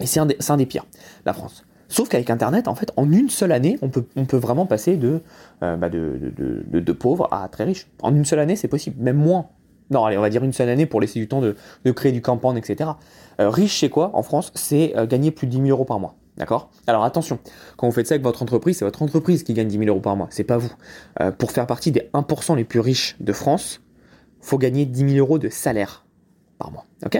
Et 0.00 0.06
c'est 0.06 0.20
un, 0.20 0.56
des- 0.56 0.64
pires, 0.64 0.86
la 1.26 1.34
France. 1.34 1.66
Sauf 1.88 2.08
qu'avec 2.08 2.30
Internet, 2.30 2.66
en 2.66 2.74
fait, 2.74 2.90
en 2.96 3.12
une 3.12 3.28
seule 3.28 3.52
année, 3.52 3.78
on 3.82 3.90
peut, 3.90 4.06
vraiment 4.38 4.64
passer 4.64 4.96
de, 4.96 5.20
bah, 5.60 5.90
de- 5.90 6.18
de 6.80 6.92
pauvre 6.92 7.28
à 7.32 7.46
très 7.48 7.64
riche. 7.64 7.86
En 8.00 8.14
une 8.16 8.24
seule 8.24 8.38
année, 8.38 8.56
c'est 8.56 8.68
possible, 8.68 8.96
même 8.98 9.18
moins. 9.18 9.48
Non, 9.90 10.04
allez, 10.04 10.16
on 10.16 10.22
va 10.22 10.30
dire 10.30 10.42
une 10.42 10.52
seule 10.52 10.68
année 10.68 10.86
pour 10.86 11.00
laisser 11.00 11.18
du 11.18 11.28
temps 11.28 11.40
de, 11.40 11.56
de 11.84 11.92
créer 11.92 12.12
du 12.12 12.22
campagne, 12.22 12.56
etc. 12.56 12.90
Euh, 13.40 13.50
riche, 13.50 13.80
c'est 13.80 13.90
quoi 13.90 14.10
en 14.14 14.22
France 14.22 14.50
C'est 14.54 14.96
euh, 14.96 15.06
gagner 15.06 15.30
plus 15.30 15.46
de 15.46 15.52
10 15.52 15.58
000 15.58 15.68
euros 15.70 15.84
par 15.84 16.00
mois. 16.00 16.14
D'accord? 16.36 16.70
Alors 16.88 17.04
attention, 17.04 17.38
quand 17.76 17.86
vous 17.86 17.92
faites 17.92 18.08
ça 18.08 18.14
avec 18.14 18.24
votre 18.24 18.42
entreprise, 18.42 18.78
c'est 18.78 18.84
votre 18.84 19.02
entreprise 19.02 19.44
qui 19.44 19.54
gagne 19.54 19.68
10 19.68 19.78
000 19.78 19.88
euros 19.88 20.00
par 20.00 20.16
mois, 20.16 20.26
c'est 20.30 20.42
pas 20.42 20.56
vous. 20.56 20.72
Euh, 21.20 21.30
pour 21.30 21.52
faire 21.52 21.66
partie 21.66 21.92
des 21.92 22.10
1% 22.12 22.56
les 22.56 22.64
plus 22.64 22.80
riches 22.80 23.16
de 23.20 23.32
France, 23.32 23.82
faut 24.40 24.58
gagner 24.58 24.84
10 24.84 25.10
000 25.10 25.18
euros 25.18 25.38
de 25.38 25.48
salaire 25.48 26.04
par 26.58 26.72
mois. 26.72 26.86
Ok? 27.06 27.16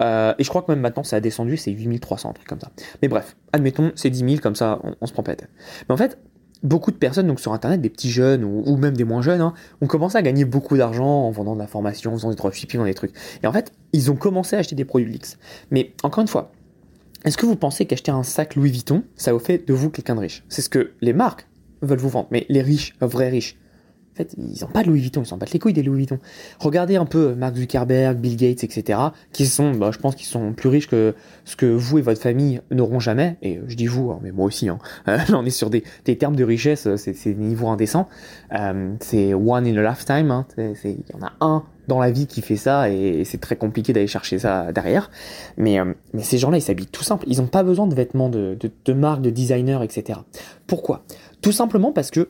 Et 0.00 0.44
je 0.44 0.48
crois 0.48 0.62
que 0.62 0.72
même 0.72 0.80
maintenant, 0.80 1.04
ça 1.04 1.16
a 1.16 1.20
descendu, 1.20 1.56
c'est 1.56 1.70
8 1.70 2.00
300, 2.00 2.30
un 2.30 2.32
truc 2.32 2.48
comme 2.48 2.60
ça. 2.60 2.70
Mais 3.00 3.08
bref, 3.08 3.36
admettons, 3.52 3.92
c'est 3.94 4.10
10 4.10 4.18
000, 4.18 4.42
comme 4.42 4.56
ça, 4.56 4.80
on, 4.82 4.94
on 5.00 5.06
se 5.06 5.12
prend 5.12 5.22
pas 5.22 5.32
la 5.32 5.36
tête. 5.36 5.50
Mais 5.88 5.92
en 5.94 5.96
fait, 5.96 6.18
beaucoup 6.62 6.90
de 6.90 6.96
personnes 6.96 7.26
donc 7.26 7.40
sur 7.40 7.52
Internet, 7.52 7.80
des 7.80 7.90
petits 7.90 8.10
jeunes 8.10 8.44
ou, 8.44 8.76
même 8.76 8.96
des 8.96 9.04
moins 9.04 9.22
jeunes, 9.22 9.40
hein, 9.40 9.54
ont 9.80 9.86
commencé 9.86 10.16
à 10.16 10.22
gagner 10.22 10.44
beaucoup 10.44 10.76
d'argent 10.76 11.26
en 11.26 11.30
vendant 11.30 11.54
de 11.54 11.58
la 11.58 11.66
formation, 11.66 12.12
en 12.12 12.16
faisant 12.16 12.30
des 12.30 12.36
dropshipping, 12.36 12.80
en 12.80 12.84
des 12.84 12.94
trucs. 12.94 13.12
Et 13.42 13.46
en 13.46 13.52
fait, 13.52 13.72
ils 13.92 14.10
ont 14.10 14.16
commencé 14.16 14.56
à 14.56 14.60
acheter 14.60 14.74
des 14.74 14.84
produits 14.84 15.10
luxe. 15.10 15.38
Mais 15.70 15.92
encore 16.02 16.22
une 16.22 16.28
fois, 16.28 16.52
est-ce 17.24 17.36
que 17.36 17.46
vous 17.46 17.56
pensez 17.56 17.86
qu'acheter 17.86 18.10
un 18.10 18.22
sac 18.22 18.56
Louis 18.56 18.70
Vuitton, 18.70 19.04
ça 19.16 19.32
vous 19.32 19.38
fait 19.38 19.66
de 19.66 19.72
vous 19.72 19.90
quelqu'un 19.90 20.14
de 20.14 20.20
riche? 20.20 20.44
C'est 20.48 20.62
ce 20.62 20.68
que 20.68 20.92
les 21.00 21.12
marques 21.12 21.46
veulent 21.80 21.98
vous 21.98 22.08
vendre. 22.08 22.28
Mais 22.30 22.46
les 22.48 22.62
riches, 22.62 22.94
vrais 23.00 23.28
riches, 23.28 23.56
en 24.12 24.16
fait, 24.16 24.34
ils 24.36 24.60
n'ont 24.62 24.70
pas 24.70 24.82
de 24.82 24.88
Louis 24.88 25.00
Vuitton, 25.00 25.22
ils 25.22 25.26
s'en 25.26 25.38
battent 25.38 25.52
les 25.52 25.58
couilles 25.58 25.72
des 25.72 25.82
Louis 25.82 25.98
Vuitton. 25.98 26.18
Regardez 26.58 26.96
un 26.96 27.06
peu 27.06 27.34
Mark 27.34 27.56
Zuckerberg, 27.56 28.18
Bill 28.18 28.36
Gates, 28.36 28.62
etc., 28.62 28.98
qui 29.32 29.46
sont, 29.46 29.72
bah, 29.72 29.90
je 29.90 29.98
pense 29.98 30.16
qu'ils 30.16 30.26
sont 30.26 30.52
plus 30.52 30.68
riches 30.68 30.86
que 30.86 31.14
ce 31.46 31.56
que 31.56 31.64
vous 31.64 31.98
et 31.98 32.02
votre 32.02 32.20
famille 32.20 32.60
n'auront 32.70 33.00
jamais. 33.00 33.38
Et 33.40 33.56
euh, 33.56 33.62
je 33.68 33.74
dis 33.76 33.86
vous, 33.86 34.10
hein, 34.10 34.20
mais 34.22 34.30
moi 34.30 34.46
aussi. 34.46 34.68
Hein. 34.68 34.78
Euh, 35.08 35.16
là, 35.16 35.24
on 35.34 35.44
est 35.44 35.50
sur 35.50 35.68
des, 35.68 35.82
des 36.04 36.16
termes 36.16 36.36
de 36.36 36.44
richesse, 36.44 36.86
euh, 36.86 36.96
c'est 36.96 37.12
des 37.24 37.34
niveaux 37.34 37.68
indécents. 37.68 38.08
Euh, 38.54 38.94
c'est 39.00 39.34
one 39.34 39.66
in 39.66 39.76
a 39.76 39.90
lifetime. 39.90 40.30
hein. 40.30 40.46
Il 40.58 40.90
y 40.90 41.16
en 41.16 41.26
a 41.26 41.32
un 41.40 41.64
dans 41.88 41.98
la 41.98 42.10
vie 42.12 42.26
qui 42.26 42.42
fait 42.42 42.56
ça 42.56 42.88
et, 42.88 43.24
c'est 43.24 43.40
très 43.40 43.56
compliqué 43.56 43.92
d'aller 43.92 44.06
chercher 44.06 44.38
ça 44.38 44.70
derrière. 44.72 45.10
Mais, 45.56 45.80
euh, 45.80 45.92
mais 46.12 46.22
ces 46.22 46.38
gens-là, 46.38 46.58
ils 46.58 46.62
s'habillent 46.62 46.86
tout 46.86 47.02
simple. 47.02 47.24
Ils 47.26 47.38
n'ont 47.38 47.46
pas 47.48 47.62
besoin 47.64 47.86
de 47.86 47.94
vêtements 47.94 48.28
de, 48.28 48.56
de, 48.60 48.70
de 48.84 48.92
marque, 48.92 49.22
de 49.22 49.30
designer, 49.30 49.82
etc. 49.82 50.20
Pourquoi? 50.66 51.04
Tout 51.40 51.52
simplement 51.52 51.90
parce 51.92 52.10
que, 52.10 52.28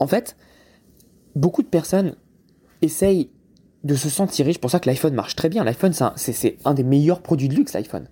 en 0.00 0.06
fait, 0.06 0.36
beaucoup 1.34 1.62
de 1.62 1.68
personnes 1.68 2.14
essayent 2.82 3.30
de 3.84 3.94
se 3.94 4.08
sentir 4.08 4.46
riches. 4.46 4.56
C'est 4.56 4.60
pour 4.60 4.70
ça 4.70 4.80
que 4.80 4.88
l'iPhone 4.88 5.14
marche 5.14 5.36
très 5.36 5.48
bien. 5.48 5.64
L'iPhone, 5.64 5.92
c'est 6.16 6.56
un, 6.64 6.74
des 6.74 6.84
meilleurs 6.84 7.22
produits 7.22 7.48
de 7.48 7.54
luxe, 7.54 7.72
l'iPhone. 7.72 8.06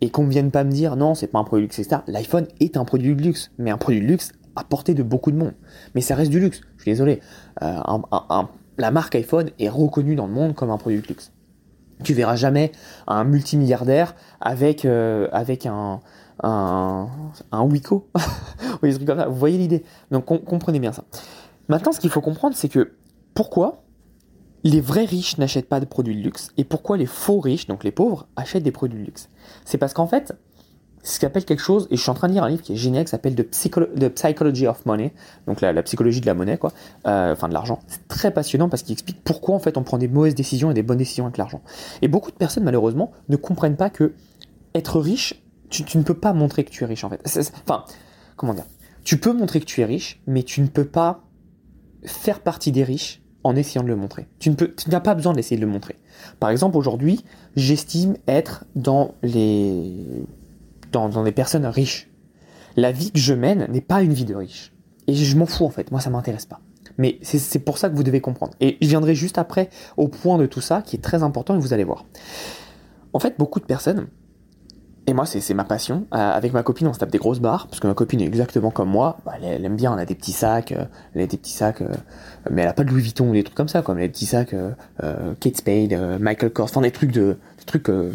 Et 0.00 0.10
qu'on 0.10 0.24
ne 0.24 0.30
vienne 0.30 0.50
pas 0.50 0.64
me 0.64 0.70
dire 0.70 0.96
non, 0.96 1.14
c'est 1.14 1.28
pas 1.28 1.38
un 1.38 1.44
produit 1.44 1.66
de 1.66 1.68
luxe, 1.68 1.78
etc. 1.78 2.02
L'iPhone 2.08 2.46
est 2.60 2.76
un 2.76 2.84
produit 2.84 3.14
de 3.14 3.22
luxe, 3.22 3.50
mais 3.58 3.70
un 3.70 3.78
produit 3.78 4.00
de 4.00 4.06
luxe 4.06 4.32
à 4.56 4.64
portée 4.64 4.94
de 4.94 5.02
beaucoup 5.02 5.30
de 5.30 5.36
monde. 5.36 5.54
Mais 5.94 6.00
ça 6.00 6.14
reste 6.14 6.30
du 6.30 6.40
luxe. 6.40 6.60
Je 6.76 6.82
suis 6.82 6.90
désolé. 6.90 7.20
Euh, 7.62 7.80
la 8.76 8.90
marque 8.90 9.14
iPhone 9.14 9.50
est 9.58 9.68
reconnue 9.68 10.16
dans 10.16 10.26
le 10.26 10.32
monde 10.32 10.54
comme 10.54 10.70
un 10.70 10.78
produit 10.78 11.00
de 11.00 11.06
luxe. 11.06 11.32
Tu 12.02 12.12
verras 12.12 12.34
jamais 12.36 12.72
un 13.06 13.22
multimilliardaire 13.24 14.16
avec, 14.40 14.84
euh, 14.84 15.28
avec 15.32 15.64
un, 15.64 16.00
un, 16.42 17.08
ça? 19.16 19.28
Vous 19.28 19.36
voyez 19.36 19.58
l'idée? 19.58 19.84
Donc 20.10 20.24
com- 20.24 20.40
comprenez 20.44 20.80
bien 20.80 20.92
ça. 20.92 21.04
Maintenant, 21.68 21.92
ce 21.92 22.00
qu'il 22.00 22.10
faut 22.10 22.20
comprendre, 22.20 22.54
c'est 22.56 22.68
que 22.68 22.92
pourquoi 23.34 23.82
les 24.64 24.80
vrais 24.80 25.04
riches 25.04 25.38
n'achètent 25.38 25.68
pas 25.68 25.80
de 25.80 25.84
produits 25.84 26.16
de 26.16 26.22
luxe 26.22 26.50
et 26.56 26.64
pourquoi 26.64 26.96
les 26.96 27.06
faux 27.06 27.40
riches, 27.40 27.66
donc 27.66 27.84
les 27.84 27.92
pauvres, 27.92 28.26
achètent 28.36 28.62
des 28.62 28.72
produits 28.72 28.98
de 28.98 29.04
luxe? 29.04 29.28
C'est 29.64 29.78
parce 29.78 29.92
qu'en 29.92 30.06
fait, 30.06 30.34
ce 31.04 31.20
qu'on 31.20 31.26
appelle 31.26 31.44
quelque 31.44 31.62
chose, 31.62 31.86
et 31.90 31.96
je 31.96 32.00
suis 32.00 32.10
en 32.10 32.14
train 32.14 32.28
de 32.28 32.32
lire 32.32 32.44
un 32.44 32.48
livre 32.48 32.62
qui 32.62 32.72
est 32.72 32.76
génial, 32.76 33.04
qui 33.04 33.10
s'appelle 33.10 33.34
The, 33.34 33.42
Psycholo- 33.42 33.92
The 33.94 34.08
Psychology 34.08 34.66
of 34.66 34.86
Money, 34.86 35.12
donc 35.46 35.60
la, 35.60 35.82
psychologie 35.82 36.20
de 36.22 36.26
la 36.26 36.34
monnaie, 36.34 36.56
quoi, 36.56 36.72
euh, 37.06 37.32
enfin 37.32 37.48
de 37.48 37.52
l'argent. 37.52 37.80
C'est 37.86 38.08
très 38.08 38.30
passionnant 38.30 38.70
parce 38.70 38.82
qu'il 38.82 38.94
explique 38.94 39.22
pourquoi 39.22 39.54
en 39.54 39.58
fait 39.58 39.76
on 39.76 39.82
prend 39.82 39.98
des 39.98 40.08
mauvaises 40.08 40.34
décisions 40.34 40.70
et 40.70 40.74
des 40.74 40.82
bonnes 40.82 40.98
décisions 40.98 41.26
avec 41.26 41.36
l'argent. 41.36 41.60
Et 42.00 42.08
beaucoup 42.08 42.30
de 42.30 42.36
personnes, 42.36 42.64
malheureusement, 42.64 43.12
ne 43.28 43.36
comprennent 43.36 43.76
pas 43.76 43.90
que 43.90 44.14
être 44.74 44.98
riche, 44.98 45.42
tu, 45.68 45.98
ne 45.98 46.02
peux 46.02 46.14
pas 46.14 46.32
montrer 46.32 46.64
que 46.64 46.70
tu 46.70 46.84
es 46.84 46.86
riche 46.86 47.04
en 47.04 47.10
fait. 47.10 47.20
Enfin, 47.64 47.84
comment 48.36 48.54
dire? 48.54 48.64
Tu 49.02 49.18
peux 49.18 49.32
montrer 49.32 49.60
que 49.60 49.66
tu 49.66 49.82
es 49.82 49.84
riche, 49.84 50.22
mais 50.26 50.42
tu 50.42 50.62
ne 50.62 50.68
peux 50.68 50.86
pas 50.86 51.22
faire 52.04 52.40
partie 52.40 52.72
des 52.72 52.84
riches 52.84 53.22
en 53.42 53.56
essayant 53.56 53.82
de 53.82 53.88
le 53.88 53.96
montrer. 53.96 54.26
Tu 54.38 54.50
n'as 54.88 55.00
pas 55.00 55.14
besoin 55.14 55.34
d'essayer 55.34 55.56
de 55.56 55.64
le 55.64 55.70
montrer. 55.70 55.96
Par 56.40 56.50
exemple, 56.50 56.76
aujourd'hui, 56.76 57.24
j'estime 57.56 58.16
être 58.26 58.64
dans 58.74 59.14
les 59.22 59.92
dans, 60.92 61.08
dans 61.08 61.30
personnes 61.32 61.66
riches. 61.66 62.10
La 62.76 62.90
vie 62.90 63.10
que 63.12 63.18
je 63.18 63.34
mène 63.34 63.66
n'est 63.70 63.80
pas 63.80 64.02
une 64.02 64.12
vie 64.12 64.24
de 64.24 64.34
riche. 64.34 64.72
Et 65.06 65.14
je 65.14 65.36
m'en 65.36 65.46
fous 65.46 65.66
en 65.66 65.70
fait, 65.70 65.90
moi 65.90 66.00
ça 66.00 66.10
m'intéresse 66.10 66.46
pas. 66.46 66.60
Mais 66.96 67.18
c'est 67.22 67.58
pour 67.58 67.78
ça 67.78 67.90
que 67.90 67.96
vous 67.96 68.02
devez 68.02 68.20
comprendre. 68.20 68.54
Et 68.60 68.78
je 68.80 68.88
viendrai 68.88 69.14
juste 69.14 69.38
après 69.38 69.68
au 69.96 70.08
point 70.08 70.38
de 70.38 70.46
tout 70.46 70.60
ça 70.60 70.82
qui 70.82 70.96
est 70.96 71.00
très 71.00 71.22
important 71.22 71.56
et 71.56 71.58
vous 71.58 71.72
allez 71.72 71.84
voir. 71.84 72.04
En 73.12 73.18
fait, 73.18 73.34
beaucoup 73.38 73.60
de 73.60 73.64
personnes, 73.64 74.06
et 75.06 75.12
moi 75.12 75.26
c'est 75.26 75.54
ma 75.54 75.64
passion, 75.64 76.06
euh, 76.14 76.16
avec 76.16 76.52
ma 76.52 76.62
copine 76.62 76.86
on 76.86 76.92
se 76.92 76.98
tape 76.98 77.10
des 77.10 77.18
grosses 77.18 77.40
barres, 77.40 77.66
parce 77.66 77.80
que 77.80 77.86
ma 77.86 77.94
copine 77.94 78.20
est 78.20 78.26
exactement 78.26 78.70
comme 78.70 78.88
moi, 78.88 79.18
bah, 79.24 79.32
elle, 79.42 79.64
aime 79.64 79.76
bien, 79.76 79.92
elle 79.94 80.00
a 80.00 80.06
des 80.06 80.14
petits 80.14 80.32
sacs, 80.32 80.72
euh, 80.72 80.84
elle 81.14 81.22
a 81.22 81.26
des 81.26 81.36
petits 81.36 81.52
sacs, 81.52 81.82
euh, 81.82 81.88
mais 82.50 82.62
elle 82.62 82.68
a 82.68 82.72
pas 82.72 82.84
de 82.84 82.90
Louis 82.90 83.02
Vuitton 83.02 83.28
ou 83.28 83.32
des 83.32 83.44
trucs 83.44 83.56
comme 83.56 83.68
ça, 83.68 83.82
comme 83.82 83.98
des 83.98 84.08
petits 84.08 84.26
sacs 84.26 84.54
Kate 85.40 85.56
Spade, 85.56 86.20
Michael 86.20 86.50
Kors, 86.50 86.64
enfin 86.64 86.80
des 86.80 86.90
trucs 86.90 87.12
de, 87.12 87.36
trucs 87.66 87.90
de, 87.90 88.12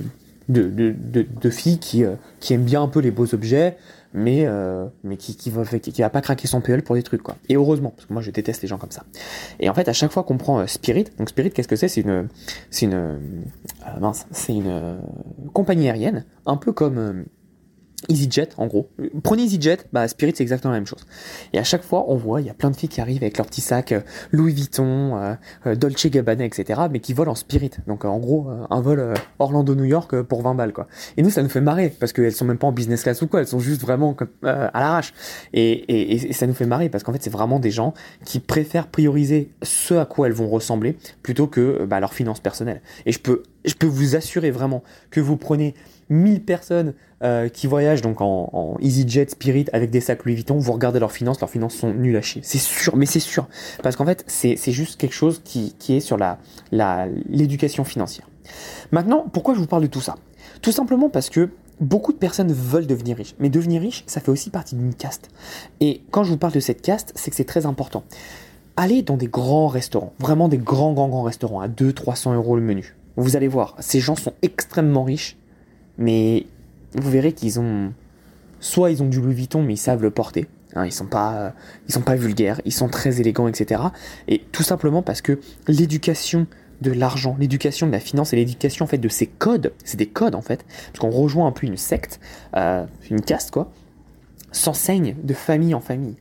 de, 0.49 1.49
filles 1.49 1.79
qui, 1.79 2.03
qui 2.39 2.53
aiment 2.53 2.63
bien 2.63 2.81
un 2.81 2.87
peu 2.87 2.99
les 2.99 3.11
beaux 3.11 3.33
objets, 3.33 3.77
mais, 4.13 4.45
euh, 4.45 4.87
mais 5.03 5.17
qui, 5.17 5.35
qui, 5.35 5.49
va, 5.49 5.63
qui, 5.65 6.01
va 6.01 6.09
pas 6.09 6.21
craquer 6.21 6.47
son 6.47 6.61
PL 6.61 6.83
pour 6.83 6.95
des 6.95 7.03
trucs, 7.03 7.21
quoi. 7.21 7.35
Et 7.47 7.55
heureusement, 7.55 7.91
parce 7.91 8.05
que 8.05 8.13
moi 8.13 8.21
je 8.21 8.31
déteste 8.31 8.61
les 8.61 8.67
gens 8.67 8.77
comme 8.77 8.91
ça. 8.91 9.03
Et 9.59 9.69
en 9.69 9.73
fait, 9.73 9.87
à 9.87 9.93
chaque 9.93 10.11
fois 10.11 10.23
qu'on 10.23 10.37
prend 10.37 10.59
euh, 10.59 10.67
Spirit, 10.67 11.05
donc 11.17 11.29
Spirit, 11.29 11.51
qu'est-ce 11.51 11.67
que 11.67 11.75
c'est? 11.75 11.87
C'est 11.87 12.01
une, 12.01 12.27
c'est 12.69 12.85
une, 12.85 12.93
euh, 12.93 13.17
mince, 13.99 14.25
c'est 14.31 14.53
une 14.53 14.99
compagnie 15.53 15.89
aérienne, 15.89 16.25
un 16.45 16.57
peu 16.57 16.71
comme 16.71 17.25
EasyJet, 18.07 18.49
en 18.57 18.67
gros. 18.67 18.89
Prenez 19.23 19.43
EasyJet, 19.43 19.79
bah 19.91 20.07
Spirit 20.07 20.33
c'est 20.35 20.43
exactement 20.43 20.71
la 20.71 20.79
même 20.79 20.87
chose. 20.87 21.05
Et 21.53 21.59
à 21.59 21.63
chaque 21.63 21.83
fois, 21.83 22.05
on 22.07 22.15
voit, 22.15 22.41
il 22.41 22.47
y 22.47 22.49
a 22.49 22.53
plein 22.53 22.71
de 22.71 22.75
filles 22.75 22.89
qui 22.89 23.01
arrivent 23.01 23.23
avec 23.23 23.37
leurs 23.37 23.47
petits 23.47 23.61
sacs 23.61 23.91
euh, 23.91 24.01
Louis 24.31 24.53
Vuitton, 24.53 25.17
euh, 25.17 25.33
euh, 25.67 25.75
Dolce 25.75 26.07
Gabbana, 26.07 26.45
etc., 26.45 26.81
mais 26.91 26.99
qui 26.99 27.13
volent 27.13 27.31
en 27.31 27.35
Spirit. 27.35 27.71
Donc 27.87 28.05
en 28.05 28.17
gros, 28.19 28.49
un 28.69 28.81
vol 28.81 29.13
Orlando-New 29.39 29.85
York 29.85 30.21
pour 30.21 30.41
20 30.41 30.55
balles, 30.55 30.73
quoi. 30.73 30.87
Et 31.17 31.21
nous, 31.21 31.29
ça 31.29 31.43
nous 31.43 31.49
fait 31.49 31.61
marrer, 31.61 31.89
parce 31.89 32.13
qu'elles 32.13 32.33
sont 32.33 32.45
même 32.45 32.57
pas 32.57 32.67
en 32.67 32.71
business 32.71 33.03
class 33.03 33.21
ou 33.21 33.27
quoi, 33.27 33.41
elles 33.41 33.47
sont 33.47 33.59
juste 33.59 33.81
vraiment 33.81 34.15
à 34.43 34.79
l'arrache. 34.79 35.13
Et, 35.53 36.13
et, 36.13 36.33
ça 36.33 36.47
nous 36.47 36.53
fait 36.53 36.65
marrer, 36.65 36.89
parce 36.89 37.03
qu'en 37.03 37.11
fait, 37.11 37.21
c'est 37.21 37.29
vraiment 37.29 37.59
des 37.59 37.71
gens 37.71 37.93
qui 38.23 38.39
préfèrent 38.39 38.87
prioriser 38.87 39.51
ce 39.61 39.95
à 39.95 40.05
quoi 40.05 40.27
elles 40.27 40.33
vont 40.33 40.47
ressembler, 40.47 40.97
plutôt 41.23 41.47
que 41.47 41.85
bah, 41.85 41.99
leur 41.99 42.13
finance 42.13 42.39
personnelle. 42.39 42.81
Et 43.05 43.11
je 43.11 43.19
peux, 43.19 43.43
je 43.65 43.73
peux 43.73 43.87
vous 43.87 44.15
assurer 44.15 44.51
vraiment 44.51 44.83
que 45.11 45.19
vous 45.19 45.37
prenez 45.37 45.73
1000 46.09 46.43
personnes 46.43 46.93
euh, 47.21 47.49
qui 47.49 47.67
voyagent 47.67 48.01
donc 48.01 48.21
en, 48.21 48.77
EasyJet, 48.81 49.27
Spirit 49.29 49.65
avec 49.73 49.89
des 49.89 50.01
sacs 50.01 50.23
Louis 50.25 50.35
Vuitton, 50.35 50.57
vous 50.57 50.71
regardez 50.71 50.99
leurs 50.99 51.11
finances, 51.11 51.39
leurs 51.41 51.49
finances 51.49 51.75
sont 51.75 51.93
nulles 51.93 52.17
à 52.17 52.21
chier. 52.21 52.41
C'est 52.43 52.57
sûr, 52.57 52.95
mais 52.95 53.05
c'est 53.05 53.19
sûr. 53.19 53.47
Parce 53.83 53.95
qu'en 53.95 54.05
fait, 54.05 54.23
c'est 54.27 54.71
juste 54.71 54.99
quelque 54.99 55.15
chose 55.15 55.41
qui, 55.43 55.75
qui 55.77 55.95
est 55.95 55.99
sur 55.99 56.17
l'éducation 56.69 57.83
la, 57.83 57.89
financière. 57.89 58.27
Maintenant, 58.91 59.25
pourquoi 59.31 59.53
je 59.53 59.59
vous 59.59 59.67
parle 59.67 59.83
de 59.83 59.87
tout 59.87 60.01
ça? 60.01 60.15
Tout 60.61 60.71
simplement 60.71 61.09
parce 61.09 61.29
que 61.29 61.49
beaucoup 61.79 62.11
de 62.11 62.17
personnes 62.17 62.51
veulent 62.51 62.87
devenir 62.87 63.17
riches. 63.17 63.35
Mais 63.39 63.49
devenir 63.49 63.81
riche, 63.81 64.03
ça 64.07 64.19
fait 64.21 64.31
aussi 64.31 64.49
partie 64.49 64.75
d'une 64.75 64.93
caste. 64.93 65.29
Et 65.79 66.01
quand 66.11 66.23
je 66.23 66.31
vous 66.31 66.37
parle 66.37 66.53
de 66.53 66.59
cette 66.59 66.81
caste, 66.81 67.11
c'est 67.15 67.29
que 67.29 67.35
c'est 67.35 67.45
très 67.45 67.65
important. 67.65 68.03
Allez 68.77 69.01
dans 69.01 69.17
des 69.17 69.27
grands 69.27 69.67
restaurants, 69.67 70.13
vraiment 70.19 70.47
des 70.47 70.57
grands, 70.57 70.93
grands, 70.93 71.09
grands 71.09 71.23
restaurants 71.23 71.59
à 71.59 71.67
200-300 71.67 72.35
euros 72.35 72.55
le 72.55 72.61
menu. 72.61 72.95
Vous 73.19 73.35
allez 73.35 73.47
voir, 73.47 73.75
ces 73.79 73.99
gens 73.99 74.15
sont 74.15 74.33
extrêmement 74.41 75.03
riches 75.03 75.37
mais 75.99 76.47
vous 76.93 77.11
verrez 77.11 77.33
qu'ils 77.33 77.59
ont. 77.59 77.93
Soit 78.61 78.91
ils 78.91 79.03
ont 79.03 79.07
du 79.07 79.21
Louis 79.21 79.35
Vuitton, 79.35 79.61
mais 79.61 79.73
ils 79.73 79.77
savent 79.77 80.01
le 80.01 80.09
porter. 80.09 80.47
Hein, 80.75 80.85
ils 80.85 80.91
sont 80.91 81.05
pas, 81.05 81.53
ils 81.87 81.93
sont 81.93 82.01
pas 82.01 82.15
vulgaires, 82.15 82.61
ils 82.65 82.73
sont 82.73 82.89
très 82.89 83.21
élégants, 83.21 83.47
etc. 83.47 83.81
Et 84.27 84.39
tout 84.51 84.63
simplement 84.63 85.01
parce 85.01 85.21
que 85.21 85.39
l'éducation 85.67 86.47
de 86.81 86.91
l'argent, 86.91 87.35
l'éducation 87.39 87.87
de 87.87 87.91
la 87.91 87.99
finance 87.99 88.33
et 88.33 88.37
l'éducation 88.37 88.85
en 88.85 88.87
fait 88.87 88.97
de 88.97 89.09
ces 89.09 89.27
codes, 89.27 89.73
c'est 89.83 89.97
des 89.97 90.07
codes 90.07 90.35
en 90.35 90.41
fait, 90.41 90.65
parce 90.87 90.99
qu'on 90.99 91.09
rejoint 91.09 91.47
un 91.47 91.51
peu 91.51 91.67
une 91.67 91.77
secte, 91.77 92.19
euh, 92.55 92.85
une 93.09 93.21
caste 93.21 93.51
quoi, 93.51 93.71
s'enseigne 94.51 95.15
de 95.23 95.33
famille 95.33 95.73
en 95.73 95.81
famille. 95.81 96.15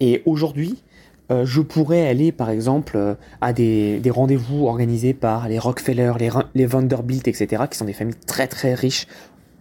Et 0.00 0.22
aujourd'hui, 0.26 0.82
euh, 1.30 1.44
je 1.46 1.60
pourrais 1.60 2.06
aller 2.08 2.32
par 2.32 2.50
exemple 2.50 2.96
euh, 2.96 3.14
à 3.40 3.52
des, 3.52 4.00
rendez-vous 4.10 4.66
organisés 4.66 5.14
par 5.14 5.48
les 5.48 5.58
Rockefeller, 5.58 6.12
les, 6.18 6.30
les 6.54 6.66
Vanderbilt, 6.66 7.28
etc., 7.28 7.64
qui 7.70 7.78
sont 7.78 7.84
des 7.84 7.92
familles 7.92 8.16
très 8.26 8.48
très 8.48 8.74
riches 8.74 9.06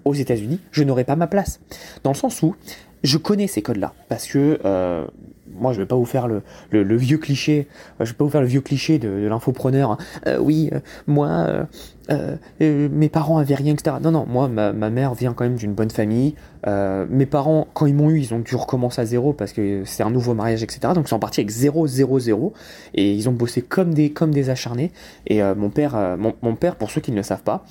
aux 0.05 0.13
États-Unis, 0.13 0.59
je 0.71 0.83
n'aurais 0.83 1.03
pas 1.03 1.15
ma 1.15 1.27
place. 1.27 1.59
Dans 2.03 2.11
le 2.11 2.15
sens 2.15 2.41
où 2.41 2.55
je 3.03 3.17
connais 3.17 3.47
ces 3.47 3.61
codes-là, 3.61 3.93
parce 4.07 4.27
que 4.27 4.59
euh, 4.65 5.05
moi 5.53 5.73
je 5.73 5.79
vais 5.79 5.85
pas 5.85 5.95
vous 5.95 6.05
faire 6.05 6.27
le, 6.27 6.41
vieux 6.71 7.17
cliché, 7.17 7.67
je 7.99 8.05
vais 8.05 8.13
pas 8.13 8.23
vous 8.23 8.29
faire 8.29 8.41
le 8.41 8.47
vieux 8.47 8.61
cliché 8.61 8.99
de, 8.99 9.09
l'infopreneur. 9.27 9.91
Hein. 10.25 10.37
oui, 10.39 10.69
moi 11.07 11.65
euh, 12.11 12.37
euh, 12.61 12.89
mes 12.91 13.09
parents 13.09 13.37
avaient 13.37 13.55
rien, 13.55 13.73
etc. 13.73 13.97
Non, 14.01 14.11
non, 14.11 14.25
moi, 14.27 14.47
ma, 14.47 14.89
mère 14.89 15.13
vient 15.13 15.33
quand 15.33 15.43
même 15.43 15.55
d'une 15.55 15.73
bonne 15.73 15.91
famille. 15.91 16.35
Euh, 16.67 17.05
mes 17.09 17.25
parents, 17.25 17.67
quand 17.73 17.85
ils 17.85 17.93
m'ont 17.93 18.09
eu, 18.09 18.19
ils 18.19 18.33
ont 18.33 18.39
dû 18.39 18.55
recommencer 18.55 19.01
à 19.01 19.05
zéro 19.05 19.33
parce 19.33 19.53
que 19.53 19.83
c'est 19.85 20.03
un 20.03 20.09
nouveau 20.09 20.33
mariage, 20.33 20.63
etc. 20.63 20.93
Donc 20.95 21.05
ils 21.05 21.09
sont 21.09 21.19
partis 21.19 21.41
avec 21.41 21.51
0, 21.51 21.87
0, 21.87 22.19
0. 22.19 22.53
Et 22.95 23.13
ils 23.13 23.29
ont 23.29 23.33
bossé 23.33 23.61
comme 23.61 23.93
des, 23.93 24.11
comme 24.11 24.31
des 24.31 24.49
acharnés. 24.49 24.91
Et 25.27 25.41
mon, 25.55 25.69
père, 25.69 26.17
mon, 26.17 26.55
père, 26.55 26.75
pour 26.75 26.91
ceux 26.91 27.01
qui 27.01 27.11
ne 27.11 27.17
le 27.17 27.23
savent 27.23 27.43
pas, 27.43 27.63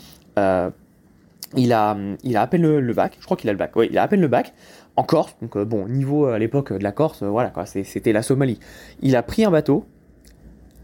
il, 1.56 1.72
a, 1.72 1.96
il 2.22 2.36
a 2.36 2.42
à 2.42 2.46
peine 2.46 2.62
le, 2.62 2.92
bac. 2.92 3.16
Je 3.18 3.24
crois 3.24 3.36
qu'il 3.36 3.50
a 3.50 3.52
le 3.52 3.58
bac. 3.58 3.72
Oui, 3.74 3.88
il 3.90 3.98
a 3.98 4.02
à 4.02 4.08
peine 4.08 4.20
le 4.20 4.28
bac 4.28 4.54
en 4.98 5.04
Corse. 5.04 5.36
Donc 5.40 5.56
bon, 5.56 5.86
niveau 5.86 6.26
à 6.26 6.38
l'époque 6.38 6.72
de 6.72 6.82
la 6.82 6.90
Corse, 6.90 7.22
voilà 7.22 7.50
quoi, 7.50 7.66
c'était 7.66 8.12
la 8.12 8.22
Somalie. 8.22 8.58
Il 9.00 9.14
a 9.14 9.22
pris 9.22 9.44
un 9.44 9.50
bateau 9.50 9.86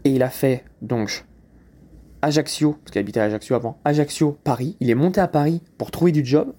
et 0.05 0.09
il 0.09 0.23
a 0.23 0.29
fait 0.29 0.63
donc 0.81 1.25
Ajaccio, 2.21 2.73
parce 2.73 2.91
qu'il 2.91 2.99
habitait 2.99 3.19
à 3.19 3.25
Ajaccio 3.25 3.55
avant, 3.55 3.77
Ajaccio, 3.83 4.37
Paris. 4.43 4.77
Il 4.79 4.89
est 4.89 4.95
monté 4.95 5.19
à 5.19 5.27
Paris 5.27 5.61
pour 5.77 5.91
trouver 5.91 6.13
du 6.13 6.25
job. 6.25 6.53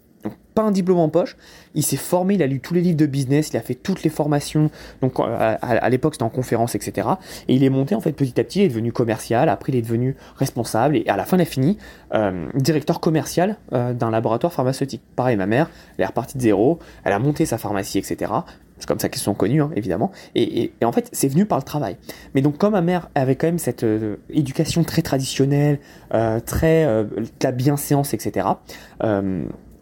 Pas 0.57 0.63
un 0.63 0.71
diplôme 0.73 0.99
en 0.99 1.11
poche. 1.11 1.37
Il 1.75 1.85
s'est 1.85 1.99
formé, 1.99 2.35
il 2.35 2.43
a 2.43 2.47
lu 2.47 2.61
tous 2.61 2.73
les 2.73 2.81
livres 2.81 2.97
de 2.97 3.05
business, 3.05 3.51
il 3.53 3.57
a 3.59 3.61
fait 3.61 3.75
toutes 3.75 4.03
les 4.03 4.11
formations. 4.11 4.71
Donc, 5.03 5.21
à, 5.21 5.89
l'époque, 5.91 6.15
c'était 6.15 6.25
en 6.25 6.31
conférence, 6.31 6.75
etc. 6.75 7.07
Et 7.47 7.55
il 7.55 7.63
est 7.63 7.69
monté, 7.69 7.95
en 7.95 8.01
fait, 8.01 8.13
petit 8.13 8.41
à 8.41 8.45
petit, 8.45 8.61
il 8.61 8.65
est 8.65 8.69
devenu 8.69 8.91
commercial. 8.91 9.51
Après, 9.51 9.71
il 9.71 9.77
est 9.77 9.83
devenu 9.83 10.17
responsable. 10.37 10.97
Et 10.97 11.07
à 11.09 11.17
la 11.19 11.27
fin, 11.27 11.37
il 11.37 11.43
a 11.43 11.45
fini 11.45 11.77
euh, 12.15 12.49
directeur 12.55 13.01
commercial 13.01 13.59
euh, 13.75 13.93
d'un 13.93 14.11
laboratoire 14.11 14.53
pharmaceutique. 14.53 15.03
Pareil, 15.15 15.37
ma 15.37 15.47
mère, 15.47 15.71
elle 15.99 16.05
est 16.05 16.07
repartie 16.07 16.39
de 16.39 16.43
zéro. 16.43 16.79
Elle 17.05 17.13
a 17.13 17.19
monté 17.19 17.45
sa 17.45 17.59
pharmacie, 17.59 17.99
etc. 17.99 18.33
C'est 18.79 18.87
comme 18.87 18.99
ça 18.99 19.09
qu'ils 19.09 19.23
sont 19.23 19.35
connus, 19.35 19.63
hein, 19.63 19.71
évidemment. 19.75 20.13
Et, 20.35 20.73
en 20.85 20.93
fait, 20.93 21.09
c'est 21.13 21.29
venu 21.29 21.47
par 21.47 21.59
le 21.59 21.65
travail. 21.65 21.97
Mais 22.35 22.43
donc, 22.43 22.59
comme 22.59 22.73
ma 22.73 22.83
mère 22.83 23.09
avait 23.15 23.37
quand 23.37 23.47
même 23.47 23.59
cette 23.59 23.85
euh, 23.85 24.17
éducation 24.29 24.85
très 24.85 25.03
traditionnelle, 25.03 25.79
euh, 26.15 26.41
très 26.41 26.85
euh, 26.85 27.05
la 27.43 27.53
bienséance, 27.53 28.13
etc. 28.13 28.49